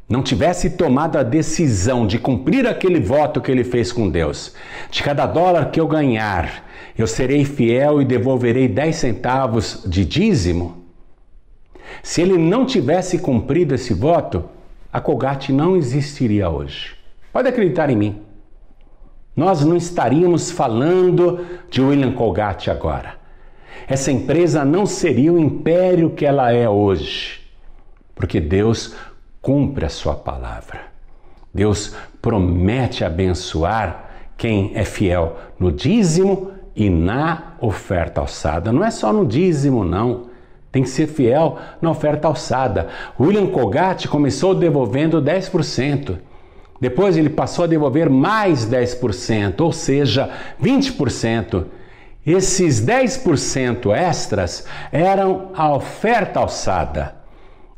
não 0.07 0.23
tivesse 0.23 0.69
tomado 0.77 1.17
a 1.17 1.23
decisão 1.23 2.07
de 2.07 2.17
cumprir 2.17 2.65
aquele 2.65 3.01
voto 3.01 3.41
que 3.41 3.51
ele 3.51 3.65
fez 3.65 3.91
com 3.91 4.07
Deus, 4.07 4.55
de 4.89 5.03
cada 5.03 5.25
dólar 5.25 5.69
que 5.69 5.81
eu 5.81 5.87
ganhar, 5.87 6.64
eu 6.97 7.07
serei 7.07 7.43
fiel 7.43 8.01
e 8.01 8.05
devolverei 8.05 8.67
10 8.67 8.95
centavos 8.95 9.83
de 9.85 10.05
dízimo. 10.05 10.85
Se 12.01 12.21
ele 12.21 12.37
não 12.37 12.65
tivesse 12.65 13.19
cumprido 13.19 13.75
esse 13.75 13.93
voto, 13.93 14.45
a 14.91 15.01
Colgate 15.01 15.51
não 15.51 15.75
existiria 15.75 16.49
hoje. 16.49 16.95
Pode 17.33 17.49
acreditar 17.49 17.89
em 17.89 17.97
mim. 17.97 18.21
Nós 19.35 19.65
não 19.65 19.75
estaríamos 19.75 20.49
falando 20.49 21.45
de 21.69 21.81
William 21.81 22.13
Colgate 22.13 22.71
agora. 22.71 23.15
Essa 23.87 24.11
empresa 24.11 24.63
não 24.63 24.85
seria 24.85 25.33
o 25.33 25.37
império 25.37 26.11
que 26.11 26.25
ela 26.25 26.51
é 26.51 26.69
hoje, 26.69 27.41
porque 28.15 28.39
Deus 28.39 28.95
cumpre 29.41 29.85
a 29.85 29.89
sua 29.89 30.15
palavra. 30.15 30.83
Deus 31.53 31.95
promete 32.21 33.03
abençoar 33.03 34.09
quem 34.37 34.71
é 34.75 34.85
fiel 34.85 35.37
no 35.59 35.71
dízimo 35.71 36.51
e 36.75 36.89
na 36.89 37.53
oferta 37.59 38.21
alçada. 38.21 38.71
Não 38.71 38.83
é 38.83 38.91
só 38.91 39.13
no 39.13 39.25
dízimo, 39.25 39.83
não. 39.83 40.25
Tem 40.71 40.83
que 40.83 40.89
ser 40.89 41.07
fiel 41.07 41.57
na 41.81 41.89
oferta 41.89 42.27
alçada. 42.27 42.89
William 43.19 43.47
Colgate 43.47 44.07
começou 44.07 44.53
devolvendo 44.53 45.21
10%. 45.21 46.17
Depois 46.81 47.15
ele 47.15 47.29
passou 47.29 47.63
a 47.63 47.67
devolver 47.67 48.09
mais 48.09 48.69
10%, 48.69 49.61
ou 49.61 49.71
seja, 49.71 50.29
20%. 50.61 51.65
Esses 52.25 52.85
10% 52.85 53.93
extras 53.95 54.65
eram 54.91 55.51
a 55.55 55.73
oferta 55.73 56.39
alçada. 56.41 57.15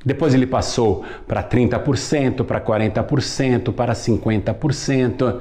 Depois 0.03 0.33
ele 0.33 0.47
passou 0.47 1.03
para 1.27 1.43
30%, 1.43 2.43
para 2.45 2.61
40%, 2.61 3.73
para 3.73 3.93
50%. 3.93 5.39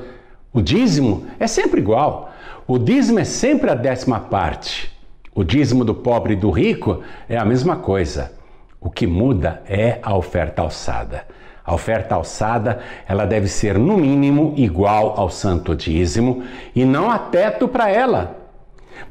O 0.53 0.61
dízimo 0.61 1.27
é 1.39 1.47
sempre 1.47 1.81
igual. 1.81 2.33
O 2.69 2.79
dízimo 2.79 3.21
é 3.21 3.25
sempre 3.25 3.71
a 3.71 3.77
décima 3.77 4.19
parte. 4.19 4.91
O 5.33 5.45
dízimo 5.45 5.85
do 5.85 5.95
pobre 5.95 6.33
e 6.33 6.37
do 6.37 6.51
rico 6.51 7.01
é 7.29 7.39
a 7.39 7.45
mesma 7.45 7.77
coisa. 7.77 8.33
O 8.81 8.91
que 8.91 9.07
muda 9.07 9.63
é 9.69 10.01
a 10.03 10.17
oferta 10.17 10.63
alçada. 10.63 11.23
A 11.65 11.73
oferta 11.73 12.17
alçada, 12.17 12.81
ela 13.07 13.25
deve 13.25 13.47
ser 13.47 13.79
no 13.79 13.97
mínimo 13.97 14.53
igual 14.57 15.15
ao 15.17 15.31
santo 15.31 15.77
dízimo 15.77 16.43
e 16.75 16.85
não 16.85 17.09
há 17.09 17.21
teto 17.21 17.69
para 17.69 17.89
ela. 17.89 18.37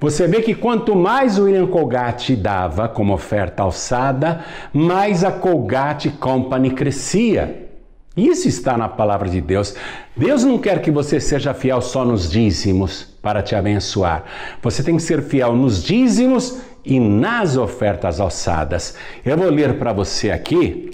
Você 0.01 0.27
vê 0.27 0.41
que 0.41 0.53
quanto 0.53 0.93
mais 0.93 1.39
William 1.39 1.67
Colgate 1.67 2.35
dava 2.35 2.89
como 2.89 3.13
oferta 3.13 3.63
alçada, 3.63 4.43
mais 4.73 5.23
a 5.23 5.31
Colgate 5.31 6.09
Company 6.09 6.71
crescia. 6.71 7.69
Isso 8.17 8.49
está 8.49 8.77
na 8.77 8.89
palavra 8.89 9.29
de 9.29 9.39
Deus. 9.39 9.75
Deus 10.15 10.43
não 10.43 10.57
quer 10.57 10.81
que 10.81 10.91
você 10.91 11.21
seja 11.21 11.53
fiel 11.53 11.79
só 11.79 12.03
nos 12.03 12.29
dízimos 12.29 13.14
para 13.25 13.41
te 13.41 13.55
abençoar. 13.55 14.23
Você 14.61 14.83
tem 14.83 14.97
que 14.97 15.01
ser 15.01 15.23
fiel 15.23 15.55
nos 15.55 15.83
dízimos 15.83 16.59
e 16.85 16.99
nas 16.99 17.57
ofertas 17.57 18.19
alçadas. 18.19 18.95
Eu 19.25 19.35
vou 19.35 19.49
ler 19.49 19.79
para 19.79 19.91
você 19.91 20.29
aqui 20.29 20.91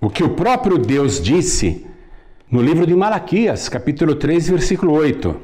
o 0.00 0.08
que 0.08 0.22
o 0.22 0.36
próprio 0.36 0.78
Deus 0.78 1.20
disse 1.20 1.84
no 2.48 2.62
livro 2.62 2.86
de 2.86 2.94
Malaquias, 2.94 3.68
capítulo 3.68 4.14
3, 4.14 4.48
versículo 4.50 4.92
8. 4.92 5.34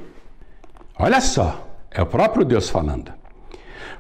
Olha 1.00 1.20
só. 1.20 1.68
É 1.90 2.00
o 2.00 2.06
próprio 2.06 2.44
Deus 2.44 2.70
falando. 2.70 3.12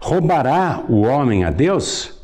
Roubará 0.00 0.84
o 0.88 1.00
homem 1.00 1.42
a 1.42 1.50
Deus? 1.50 2.22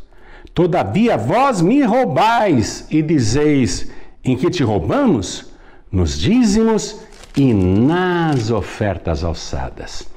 Todavia 0.54 1.16
vós 1.16 1.60
me 1.60 1.82
roubais 1.82 2.86
e 2.88 3.02
dizeis: 3.02 3.90
em 4.24 4.36
que 4.36 4.48
te 4.48 4.62
roubamos? 4.62 5.52
Nos 5.90 6.16
dízimos 6.16 7.00
e 7.38 7.54
nas 7.54 8.50
ofertas 8.50 9.22
alçadas. 9.22 10.10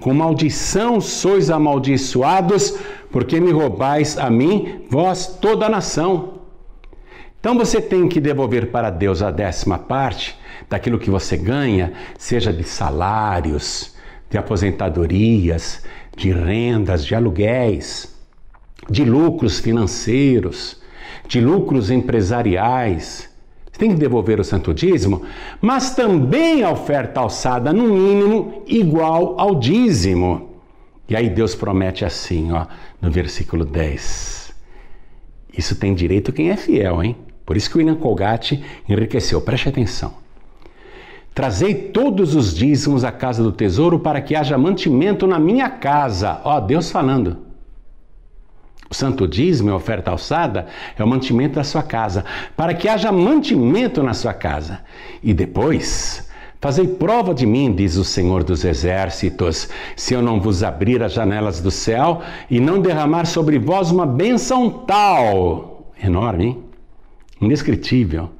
Com 0.00 0.12
maldição 0.12 1.00
sois 1.00 1.48
amaldiçoados, 1.48 2.76
porque 3.12 3.40
me 3.40 3.52
roubais 3.52 4.18
a 4.18 4.28
mim, 4.28 4.84
vós 4.90 5.38
toda 5.40 5.66
a 5.66 5.70
nação. 5.70 6.40
Então 7.38 7.56
você 7.56 7.80
tem 7.80 8.08
que 8.08 8.20
devolver 8.20 8.72
para 8.72 8.90
Deus 8.90 9.22
a 9.22 9.30
décima 9.30 9.78
parte 9.78 10.36
daquilo 10.68 10.98
que 10.98 11.08
você 11.08 11.36
ganha, 11.36 11.92
seja 12.18 12.52
de 12.52 12.64
salários, 12.64 13.94
de 14.28 14.36
aposentadorias, 14.36 15.84
de 16.16 16.32
rendas, 16.32 17.04
de 17.04 17.14
aluguéis, 17.14 18.12
de 18.90 19.04
lucros 19.04 19.60
financeiros, 19.60 20.82
de 21.28 21.40
lucros 21.40 21.92
empresariais. 21.92 23.35
Você 23.76 23.80
tem 23.80 23.90
que 23.90 24.00
devolver 24.00 24.40
o 24.40 24.44
santo 24.44 24.72
dízimo, 24.72 25.20
mas 25.60 25.94
também 25.94 26.62
a 26.62 26.70
oferta 26.70 27.20
alçada, 27.20 27.74
no 27.74 27.88
mínimo, 27.88 28.62
igual 28.66 29.38
ao 29.38 29.54
dízimo. 29.54 30.48
E 31.06 31.14
aí 31.14 31.28
Deus 31.28 31.54
promete 31.54 32.02
assim, 32.02 32.52
ó, 32.52 32.64
no 33.02 33.10
versículo 33.10 33.66
10. 33.66 34.50
Isso 35.58 35.76
tem 35.76 35.94
direito 35.94 36.32
quem 36.32 36.48
é 36.48 36.56
fiel, 36.56 37.04
hein? 37.04 37.16
Por 37.44 37.54
isso 37.54 37.68
que 37.68 37.76
o 37.76 37.78
William 37.78 37.96
Colgate 37.96 38.64
enriqueceu. 38.88 39.42
Preste 39.42 39.68
atenção. 39.68 40.14
Trazei 41.34 41.74
todos 41.74 42.34
os 42.34 42.54
dízimos 42.54 43.04
à 43.04 43.12
casa 43.12 43.42
do 43.42 43.52
tesouro 43.52 43.98
para 43.98 44.22
que 44.22 44.34
haja 44.34 44.56
mantimento 44.56 45.26
na 45.26 45.38
minha 45.38 45.68
casa. 45.68 46.40
Ó, 46.44 46.58
Deus 46.60 46.90
falando. 46.90 47.45
O 48.90 48.94
santo 48.94 49.26
dízimo, 49.26 49.70
a 49.70 49.76
oferta 49.76 50.10
alçada, 50.10 50.66
é 50.96 51.02
o 51.02 51.08
mantimento 51.08 51.56
da 51.56 51.64
sua 51.64 51.82
casa, 51.82 52.24
para 52.56 52.74
que 52.74 52.88
haja 52.88 53.10
mantimento 53.10 54.02
na 54.02 54.14
sua 54.14 54.32
casa. 54.32 54.80
E 55.22 55.34
depois, 55.34 56.28
fazei 56.60 56.86
prova 56.86 57.34
de 57.34 57.46
mim, 57.46 57.74
diz 57.74 57.96
o 57.96 58.04
Senhor 58.04 58.44
dos 58.44 58.64
Exércitos, 58.64 59.68
se 59.96 60.14
eu 60.14 60.22
não 60.22 60.40
vos 60.40 60.62
abrir 60.62 61.02
as 61.02 61.12
janelas 61.12 61.60
do 61.60 61.70
céu 61.70 62.22
e 62.50 62.60
não 62.60 62.80
derramar 62.80 63.26
sobre 63.26 63.58
vós 63.58 63.90
uma 63.90 64.06
bênção 64.06 64.70
tal, 64.70 65.92
enorme, 66.02 66.44
hein? 66.44 66.64
indescritível, 67.40 68.30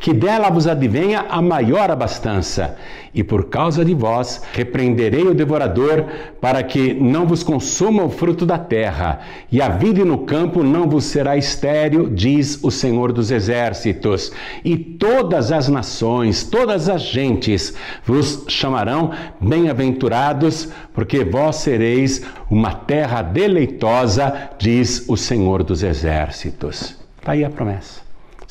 que 0.00 0.12
dela 0.12 0.50
vos 0.50 0.66
advenha 0.66 1.26
a 1.28 1.40
maior 1.40 1.90
abastança, 1.90 2.76
e 3.14 3.22
por 3.22 3.44
causa 3.44 3.84
de 3.84 3.94
vós 3.94 4.42
repreenderei 4.52 5.22
o 5.22 5.34
devorador, 5.34 6.04
para 6.40 6.62
que 6.62 6.92
não 6.92 7.26
vos 7.26 7.42
consuma 7.42 8.02
o 8.02 8.10
fruto 8.10 8.44
da 8.44 8.58
terra, 8.58 9.20
e 9.50 9.62
a 9.62 9.68
vida 9.68 10.04
no 10.04 10.18
campo 10.18 10.64
não 10.64 10.88
vos 10.88 11.04
será 11.04 11.36
estéril, 11.36 12.10
diz 12.10 12.58
o 12.62 12.70
Senhor 12.70 13.12
dos 13.12 13.30
Exércitos. 13.30 14.32
E 14.64 14.76
todas 14.76 15.52
as 15.52 15.68
nações, 15.68 16.42
todas 16.42 16.88
as 16.88 17.02
gentes 17.02 17.74
vos 18.04 18.44
chamarão 18.48 19.12
bem-aventurados, 19.40 20.68
porque 20.92 21.24
vós 21.24 21.56
sereis 21.56 22.22
uma 22.50 22.74
terra 22.74 23.22
deleitosa, 23.22 24.50
diz 24.58 25.04
o 25.08 25.16
Senhor 25.16 25.62
dos 25.62 25.82
Exércitos. 25.82 26.96
Está 27.18 27.32
aí 27.32 27.44
a 27.44 27.50
promessa. 27.50 28.03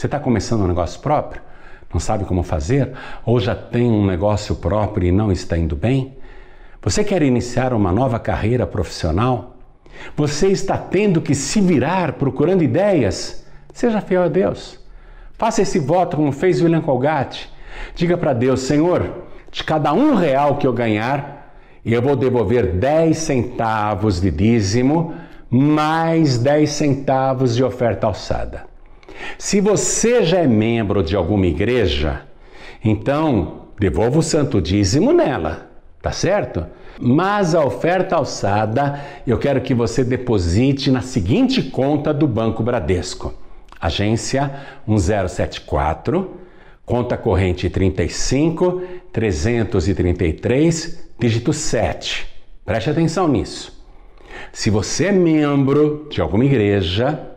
Você 0.03 0.07
está 0.07 0.19
começando 0.19 0.63
um 0.63 0.67
negócio 0.67 0.99
próprio? 0.99 1.41
Não 1.93 1.97
sabe 1.97 2.25
como 2.25 2.43
fazer? 2.43 2.91
Ou 3.25 3.39
já 3.39 3.55
tem 3.55 3.89
um 3.89 4.05
negócio 4.05 4.53
próprio 4.53 5.07
e 5.07 5.13
não 5.13 5.31
está 5.31 5.57
indo 5.57 5.77
bem? 5.77 6.17
Você 6.81 7.05
quer 7.05 7.23
iniciar 7.23 7.71
uma 7.73 7.89
nova 7.89 8.19
carreira 8.19 8.67
profissional? 8.67 9.55
Você 10.13 10.49
está 10.49 10.77
tendo 10.77 11.21
que 11.21 11.33
se 11.33 11.61
virar 11.61 12.11
procurando 12.15 12.65
ideias? 12.65 13.47
Seja 13.73 14.01
fiel 14.01 14.23
a 14.23 14.27
Deus. 14.27 14.77
Faça 15.37 15.61
esse 15.61 15.79
voto 15.79 16.17
como 16.17 16.33
fez 16.33 16.61
William 16.61 16.81
Colgate. 16.81 17.49
Diga 17.95 18.17
para 18.17 18.33
Deus, 18.33 18.59
Senhor, 18.59 19.09
de 19.49 19.63
cada 19.63 19.93
um 19.93 20.15
real 20.15 20.57
que 20.57 20.67
eu 20.67 20.73
ganhar, 20.73 21.55
eu 21.85 22.01
vou 22.01 22.17
devolver 22.17 22.73
10 22.73 23.17
centavos 23.17 24.19
de 24.19 24.29
dízimo, 24.29 25.13
mais 25.49 26.37
10 26.37 26.69
centavos 26.69 27.55
de 27.55 27.63
oferta 27.63 28.05
alçada. 28.05 28.72
Se 29.38 29.59
você 29.62 30.23
já 30.23 30.39
é 30.39 30.47
membro 30.47 31.03
de 31.03 31.15
alguma 31.15 31.45
igreja, 31.45 32.21
então 32.83 33.67
devolva 33.79 34.19
o 34.19 34.23
santo 34.23 34.62
dízimo 34.62 35.12
nela, 35.12 35.69
tá 36.01 36.12
certo? 36.12 36.65
Mas 36.99 37.55
a 37.55 37.65
oferta 37.65 38.15
alçada 38.15 38.99
eu 39.25 39.38
quero 39.38 39.62
que 39.62 39.73
você 39.73 40.03
deposite 40.03 40.91
na 40.91 41.01
seguinte 41.01 41.62
conta 41.63 42.13
do 42.13 42.27
Banco 42.27 42.62
Bradesco: 42.62 43.33
agência 43.81 44.51
1074 44.86 46.43
Conta 46.86 47.15
corrente 47.17 47.69
35 47.69 48.81
333, 49.13 51.09
dígito 51.17 51.53
7. 51.53 52.27
Preste 52.65 52.89
atenção 52.89 53.27
nisso. 53.27 53.81
Se 54.51 54.69
você 54.69 55.05
é 55.05 55.12
membro 55.13 56.07
de 56.09 56.19
alguma 56.19 56.43
igreja, 56.43 57.33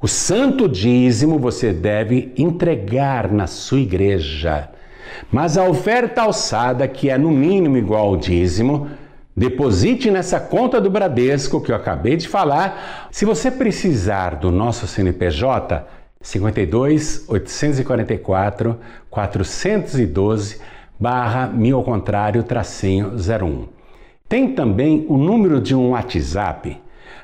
o 0.00 0.06
santo 0.06 0.68
dízimo 0.68 1.38
você 1.38 1.72
deve 1.72 2.32
entregar 2.36 3.32
na 3.32 3.46
sua 3.46 3.80
igreja. 3.80 4.68
Mas 5.32 5.58
a 5.58 5.64
oferta 5.64 6.22
alçada, 6.22 6.86
que 6.86 7.10
é 7.10 7.18
no 7.18 7.30
mínimo 7.30 7.76
igual 7.76 8.06
ao 8.08 8.16
dízimo, 8.16 8.88
deposite 9.36 10.10
nessa 10.10 10.38
conta 10.38 10.80
do 10.80 10.90
Bradesco 10.90 11.60
que 11.60 11.72
eu 11.72 11.76
acabei 11.76 12.16
de 12.16 12.28
falar. 12.28 13.08
Se 13.10 13.24
você 13.24 13.50
precisar 13.50 14.36
do 14.36 14.52
nosso 14.52 14.86
CNPJ, 14.86 15.84
52 16.20 17.24
844 17.28 18.78
412 19.10 20.60
barra 20.98 21.46
mil 21.46 21.76
ao 21.76 21.84
contrário 21.84 22.42
tracinho 22.42 23.12
01. 23.16 23.66
Tem 24.28 24.52
também 24.52 25.06
o 25.08 25.16
número 25.16 25.60
de 25.60 25.74
um 25.74 25.90
WhatsApp 25.90 26.80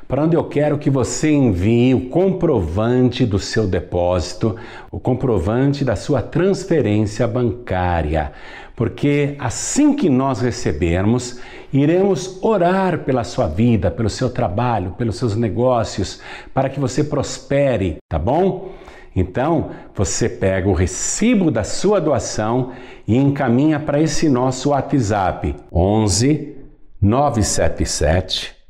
para 0.07 0.23
onde 0.23 0.37
eu 0.37 0.45
quero 0.45 0.79
que 0.79 0.91
você 0.91 1.31
envie 1.31 1.95
o 1.95 2.09
comprovante 2.09 3.25
do 3.25 3.39
seu 3.39 3.67
depósito, 3.67 4.57
o 4.91 5.01
comprovante 5.01 5.85
da 5.85 5.97
sua 5.97 6.21
transferência 6.21 7.27
bancária, 7.27 8.33
porque 8.77 9.35
assim 9.39 9.95
que 9.95 10.11
nós 10.11 10.41
recebermos, 10.41 11.41
iremos 11.73 12.39
orar 12.43 13.01
pela 13.01 13.25
sua 13.25 13.47
vida, 13.47 13.91
pelo 13.91 14.11
seu 14.11 14.29
trabalho, 14.29 14.93
pelos 14.93 15.17
seus 15.17 15.35
negócios, 15.37 16.21
para 16.53 16.69
que 16.69 16.79
você 16.79 17.03
prospere, 17.03 17.97
tá 18.09 18.19
bom? 18.19 18.73
Então, 19.17 19.71
você 19.95 20.29
pega 20.29 20.69
o 20.69 20.75
recibo 20.75 21.51
da 21.51 21.63
sua 21.63 22.01
doação 22.01 22.73
e 23.07 23.17
encaminha 23.17 23.79
para 23.79 24.01
esse 24.01 24.29
nosso 24.29 24.71
WhatsApp 24.71 25.55
11 25.73 26.57
977 27.01 28.64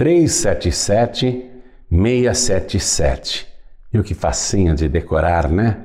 377 0.00 1.50
677. 1.90 3.46
E 3.92 3.98
o 3.98 4.02
que 4.02 4.14
facinho 4.14 4.74
de 4.74 4.88
decorar, 4.88 5.50
né? 5.50 5.76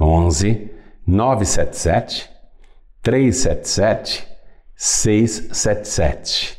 11 0.00 0.70
977 1.04 2.30
377 3.02 4.28
677. 4.76 6.56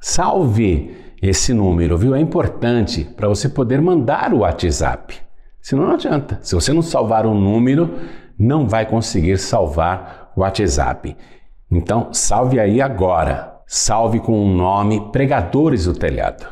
Salve 0.00 0.96
esse 1.22 1.54
número, 1.54 1.96
viu? 1.96 2.12
É 2.12 2.18
importante 2.18 3.04
para 3.04 3.28
você 3.28 3.48
poder 3.48 3.80
mandar 3.80 4.34
o 4.34 4.38
WhatsApp. 4.38 5.14
Senão 5.62 5.86
não 5.86 5.94
adianta. 5.94 6.40
Se 6.42 6.56
você 6.56 6.72
não 6.72 6.82
salvar 6.82 7.24
um 7.24 7.38
número, 7.38 8.00
não 8.36 8.66
vai 8.66 8.84
conseguir 8.84 9.38
salvar 9.38 10.32
o 10.34 10.40
WhatsApp. 10.40 11.16
Então, 11.70 12.12
salve 12.12 12.58
aí 12.58 12.80
agora. 12.80 13.55
Salve 13.66 14.20
com 14.20 14.44
o 14.44 14.48
nome 14.48 15.10
Pregadores 15.10 15.84
do 15.84 15.94
Telhado. 15.94 16.46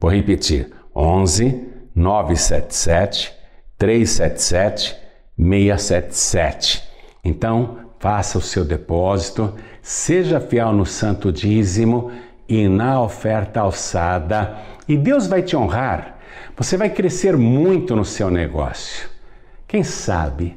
Vou 0.00 0.10
repetir: 0.10 0.72
11 0.94 1.68
977 1.94 3.32
377 3.78 4.96
677. 5.36 6.82
Então, 7.24 7.78
faça 7.98 8.36
o 8.36 8.42
seu 8.42 8.64
depósito, 8.64 9.54
seja 9.80 10.40
fiel 10.40 10.72
no 10.72 10.84
santo 10.84 11.32
dízimo 11.32 12.10
e 12.48 12.68
na 12.68 13.00
oferta 13.00 13.60
alçada, 13.60 14.58
e 14.86 14.96
Deus 14.96 15.26
vai 15.26 15.40
te 15.42 15.56
honrar 15.56 16.14
você 16.56 16.76
vai 16.76 16.88
crescer 16.88 17.36
muito 17.36 17.96
no 17.96 18.04
seu 18.04 18.30
negócio. 18.30 19.08
Quem 19.66 19.82
sabe 19.82 20.56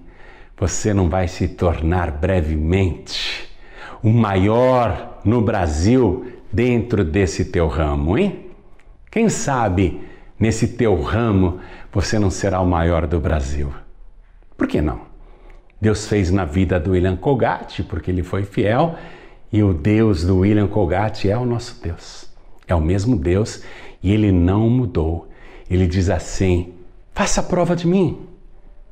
você 0.56 0.94
não 0.94 1.10
vai 1.10 1.28
se 1.28 1.48
tornar 1.48 2.12
brevemente 2.12 3.48
o 4.04 4.10
maior 4.10 5.17
no 5.28 5.42
Brasil 5.42 6.26
dentro 6.50 7.04
desse 7.04 7.44
teu 7.44 7.68
ramo, 7.68 8.18
hein? 8.18 8.46
Quem 9.12 9.28
sabe 9.28 10.02
nesse 10.40 10.70
teu 10.70 11.02
ramo 11.02 11.60
você 11.92 12.18
não 12.18 12.30
será 12.30 12.62
o 12.62 12.66
maior 12.66 13.06
do 13.06 13.20
Brasil? 13.20 13.74
Por 14.56 14.68
que 14.68 14.82
não? 14.82 15.02
Deus 15.82 16.08
fez 16.08 16.32
na 16.32 16.46
vida 16.46 16.80
do 16.80 16.92
William 16.92 17.18
Colgate 17.18 17.84
porque 17.84 18.10
ele 18.10 18.24
foi 18.24 18.44
fiel 18.44 18.96
e 19.52 19.62
o 19.62 19.74
Deus 19.74 20.24
do 20.24 20.38
William 20.38 20.68
Colgate 20.68 21.30
é 21.30 21.38
o 21.38 21.46
nosso 21.46 21.82
Deus. 21.84 22.30
É 22.66 22.74
o 22.74 22.80
mesmo 22.80 23.18
Deus 23.18 23.62
e 24.02 24.14
ele 24.14 24.32
não 24.32 24.70
mudou. 24.70 25.28
Ele 25.70 25.88
diz 25.88 26.10
assim: 26.10 26.74
faça 27.14 27.42
a 27.42 27.44
prova 27.44 27.76
de 27.76 27.86
mim. 27.86 28.26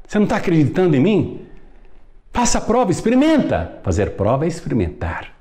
Você 0.05 0.19
não 0.19 0.25
está 0.25 0.35
acreditando 0.35 0.97
em 0.97 0.99
mim? 0.99 1.47
Faça 2.33 2.57
a 2.57 2.61
prova, 2.61 2.91
experimenta. 2.91 3.79
Fazer 3.83 4.17
prova 4.17 4.43
é 4.43 4.49
experimentar. 4.49 5.34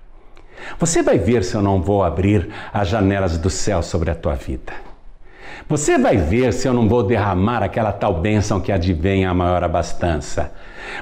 Você 0.79 1.03
vai 1.03 1.19
ver 1.19 1.45
se 1.45 1.55
eu 1.55 1.63
não 1.63 1.81
vou 1.81 2.03
abrir 2.03 2.49
as 2.73 2.89
janelas 2.89 3.39
do 3.39 3.51
céu 3.51 3.83
sobre 3.83 4.11
a 4.11 4.15
tua 4.15 4.35
vida. 4.35 4.73
Você 5.69 5.97
vai 5.97 6.17
ver 6.17 6.53
se 6.53 6.69
eu 6.69 6.75
não 6.75 6.89
vou 6.89 7.03
derramar 7.03 7.63
aquela 7.63 7.93
tal 7.93 8.21
bênção 8.21 8.61
que 8.61 8.71
advém 8.71 9.25
a 9.25 9.33
maior 9.33 9.65
abastança. 9.65 10.53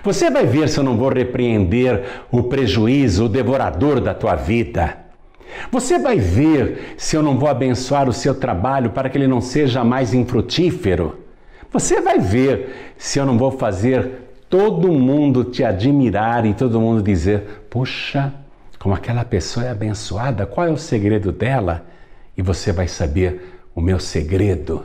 Você 0.04 0.30
vai 0.30 0.46
ver 0.46 0.68
se 0.68 0.78
eu 0.78 0.84
não 0.84 0.96
vou 0.96 1.08
repreender 1.08 2.04
o 2.30 2.44
prejuízo, 2.44 3.24
o 3.24 3.28
devorador 3.28 4.00
da 4.00 4.14
tua 4.14 4.36
vida. 4.36 4.98
Você 5.70 5.98
vai 5.98 6.18
ver 6.18 6.94
se 6.96 7.16
eu 7.16 7.22
não 7.22 7.38
vou 7.38 7.48
abençoar 7.48 8.08
o 8.08 8.12
seu 8.12 8.34
trabalho 8.34 8.90
para 8.90 9.10
que 9.10 9.18
ele 9.18 9.26
não 9.26 9.40
seja 9.40 9.82
mais 9.84 10.14
infrutífero. 10.14 11.18
Você 11.72 12.00
vai 12.00 12.18
ver 12.18 12.94
se 12.96 13.18
eu 13.18 13.26
não 13.26 13.36
vou 13.36 13.50
fazer 13.50 14.22
todo 14.48 14.92
mundo 14.92 15.44
te 15.44 15.64
admirar 15.64 16.46
e 16.46 16.54
todo 16.54 16.80
mundo 16.80 17.02
dizer: 17.02 17.64
Poxa, 17.68 18.32
como 18.82 18.96
aquela 18.96 19.24
pessoa 19.24 19.64
é 19.64 19.70
abençoada, 19.70 20.44
qual 20.44 20.66
é 20.66 20.70
o 20.72 20.76
segredo 20.76 21.30
dela? 21.30 21.86
E 22.36 22.42
você 22.42 22.72
vai 22.72 22.88
saber: 22.88 23.60
o 23.72 23.80
meu 23.80 24.00
segredo 24.00 24.84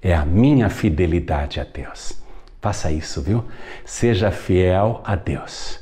é 0.00 0.14
a 0.14 0.24
minha 0.24 0.70
fidelidade 0.70 1.58
a 1.58 1.64
Deus. 1.64 2.22
Faça 2.60 2.92
isso, 2.92 3.20
viu? 3.20 3.44
Seja 3.84 4.30
fiel 4.30 5.00
a 5.04 5.16
Deus, 5.16 5.80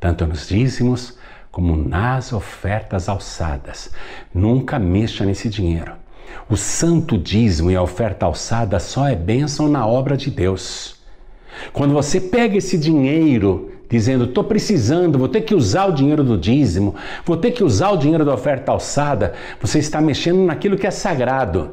tanto 0.00 0.26
nos 0.26 0.48
dízimos 0.48 1.18
como 1.50 1.76
nas 1.76 2.32
ofertas 2.32 3.10
alçadas. 3.10 3.90
Nunca 4.32 4.78
mexa 4.78 5.26
nesse 5.26 5.50
dinheiro. 5.50 5.92
O 6.48 6.56
santo 6.56 7.18
dízimo 7.18 7.70
e 7.70 7.76
a 7.76 7.82
oferta 7.82 8.24
alçada 8.24 8.78
só 8.80 9.06
é 9.06 9.14
bênção 9.14 9.68
na 9.68 9.86
obra 9.86 10.16
de 10.16 10.30
Deus. 10.30 10.96
Quando 11.74 11.92
você 11.92 12.18
pega 12.18 12.56
esse 12.56 12.78
dinheiro 12.78 13.70
dizendo, 13.92 14.24
estou 14.24 14.42
precisando, 14.42 15.18
vou 15.18 15.28
ter 15.28 15.42
que 15.42 15.54
usar 15.54 15.84
o 15.84 15.92
dinheiro 15.92 16.24
do 16.24 16.38
dízimo, 16.38 16.94
vou 17.26 17.36
ter 17.36 17.50
que 17.50 17.62
usar 17.62 17.90
o 17.90 17.98
dinheiro 17.98 18.24
da 18.24 18.32
oferta 18.32 18.72
alçada, 18.72 19.34
você 19.60 19.78
está 19.78 20.00
mexendo 20.00 20.38
naquilo 20.46 20.78
que 20.78 20.86
é 20.86 20.90
sagrado. 20.90 21.72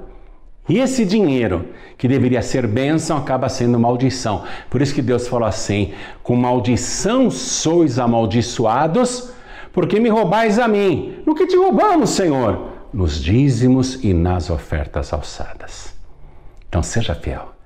E 0.68 0.80
esse 0.80 1.06
dinheiro, 1.06 1.70
que 1.98 2.10
deveria 2.10 2.42
ser 2.42 2.68
bênção, 2.68 3.18
acaba 3.18 3.48
sendo 3.48 3.80
maldição. 3.80 4.44
Por 4.70 4.82
isso 4.82 4.94
que 4.94 5.02
Deus 5.02 5.30
falou 5.30 5.48
assim: 5.48 5.94
com 6.22 6.36
maldição 6.36 7.32
sois 7.32 7.98
amaldiçoados 7.98 9.32
porque 9.72 10.00
me 10.00 10.10
roubais 10.10 10.60
a 10.60 10.68
mim. 10.68 11.24
No 11.26 11.34
que 11.34 11.48
te 11.48 11.56
roubamos, 11.56 12.10
Senhor? 12.10 12.70
Nos 12.94 13.24
dízimos 13.24 14.04
e 14.04 14.14
nas 14.14 14.50
ofertas 14.50 15.14
alçadas. 15.14 15.96
Então 16.68 16.84
seja 16.84 17.16
fiel. 17.16 17.59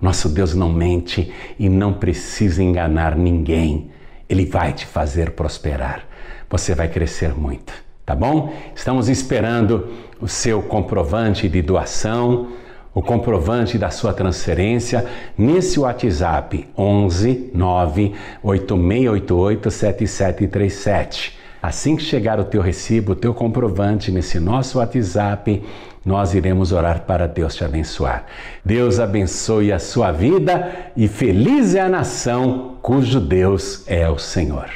Nosso 0.00 0.28
Deus 0.28 0.54
não 0.54 0.72
mente 0.72 1.32
e 1.58 1.68
não 1.68 1.92
precisa 1.92 2.62
enganar 2.62 3.16
ninguém. 3.16 3.90
Ele 4.28 4.46
vai 4.46 4.72
te 4.72 4.86
fazer 4.86 5.32
prosperar. 5.32 6.04
Você 6.48 6.74
vai 6.74 6.88
crescer 6.88 7.34
muito, 7.34 7.72
tá 8.06 8.14
bom? 8.14 8.52
Estamos 8.74 9.08
esperando 9.08 9.88
o 10.20 10.26
seu 10.26 10.62
comprovante 10.62 11.48
de 11.48 11.62
doação, 11.62 12.48
o 12.94 13.00
comprovante 13.00 13.78
da 13.78 13.90
sua 13.90 14.12
transferência 14.12 15.06
nesse 15.38 15.78
WhatsApp 15.78 16.68
11 16.76 17.50
9 17.54 18.12
8688 18.42 19.70
7737. 19.70 21.38
Assim 21.62 21.94
que 21.94 22.02
chegar 22.02 22.40
o 22.40 22.44
teu 22.44 22.62
recibo, 22.62 23.12
o 23.12 23.16
teu 23.16 23.34
comprovante 23.34 24.10
nesse 24.10 24.40
nosso 24.40 24.78
WhatsApp, 24.78 25.62
nós 26.04 26.34
iremos 26.34 26.72
orar 26.72 27.02
para 27.02 27.26
Deus 27.26 27.54
te 27.54 27.64
abençoar. 27.64 28.26
Deus 28.64 28.98
abençoe 28.98 29.72
a 29.72 29.78
sua 29.78 30.12
vida 30.12 30.90
e 30.96 31.08
feliz 31.08 31.74
é 31.74 31.80
a 31.80 31.88
nação 31.88 32.76
cujo 32.82 33.20
Deus 33.20 33.84
é 33.86 34.08
o 34.08 34.18
Senhor. 34.18 34.68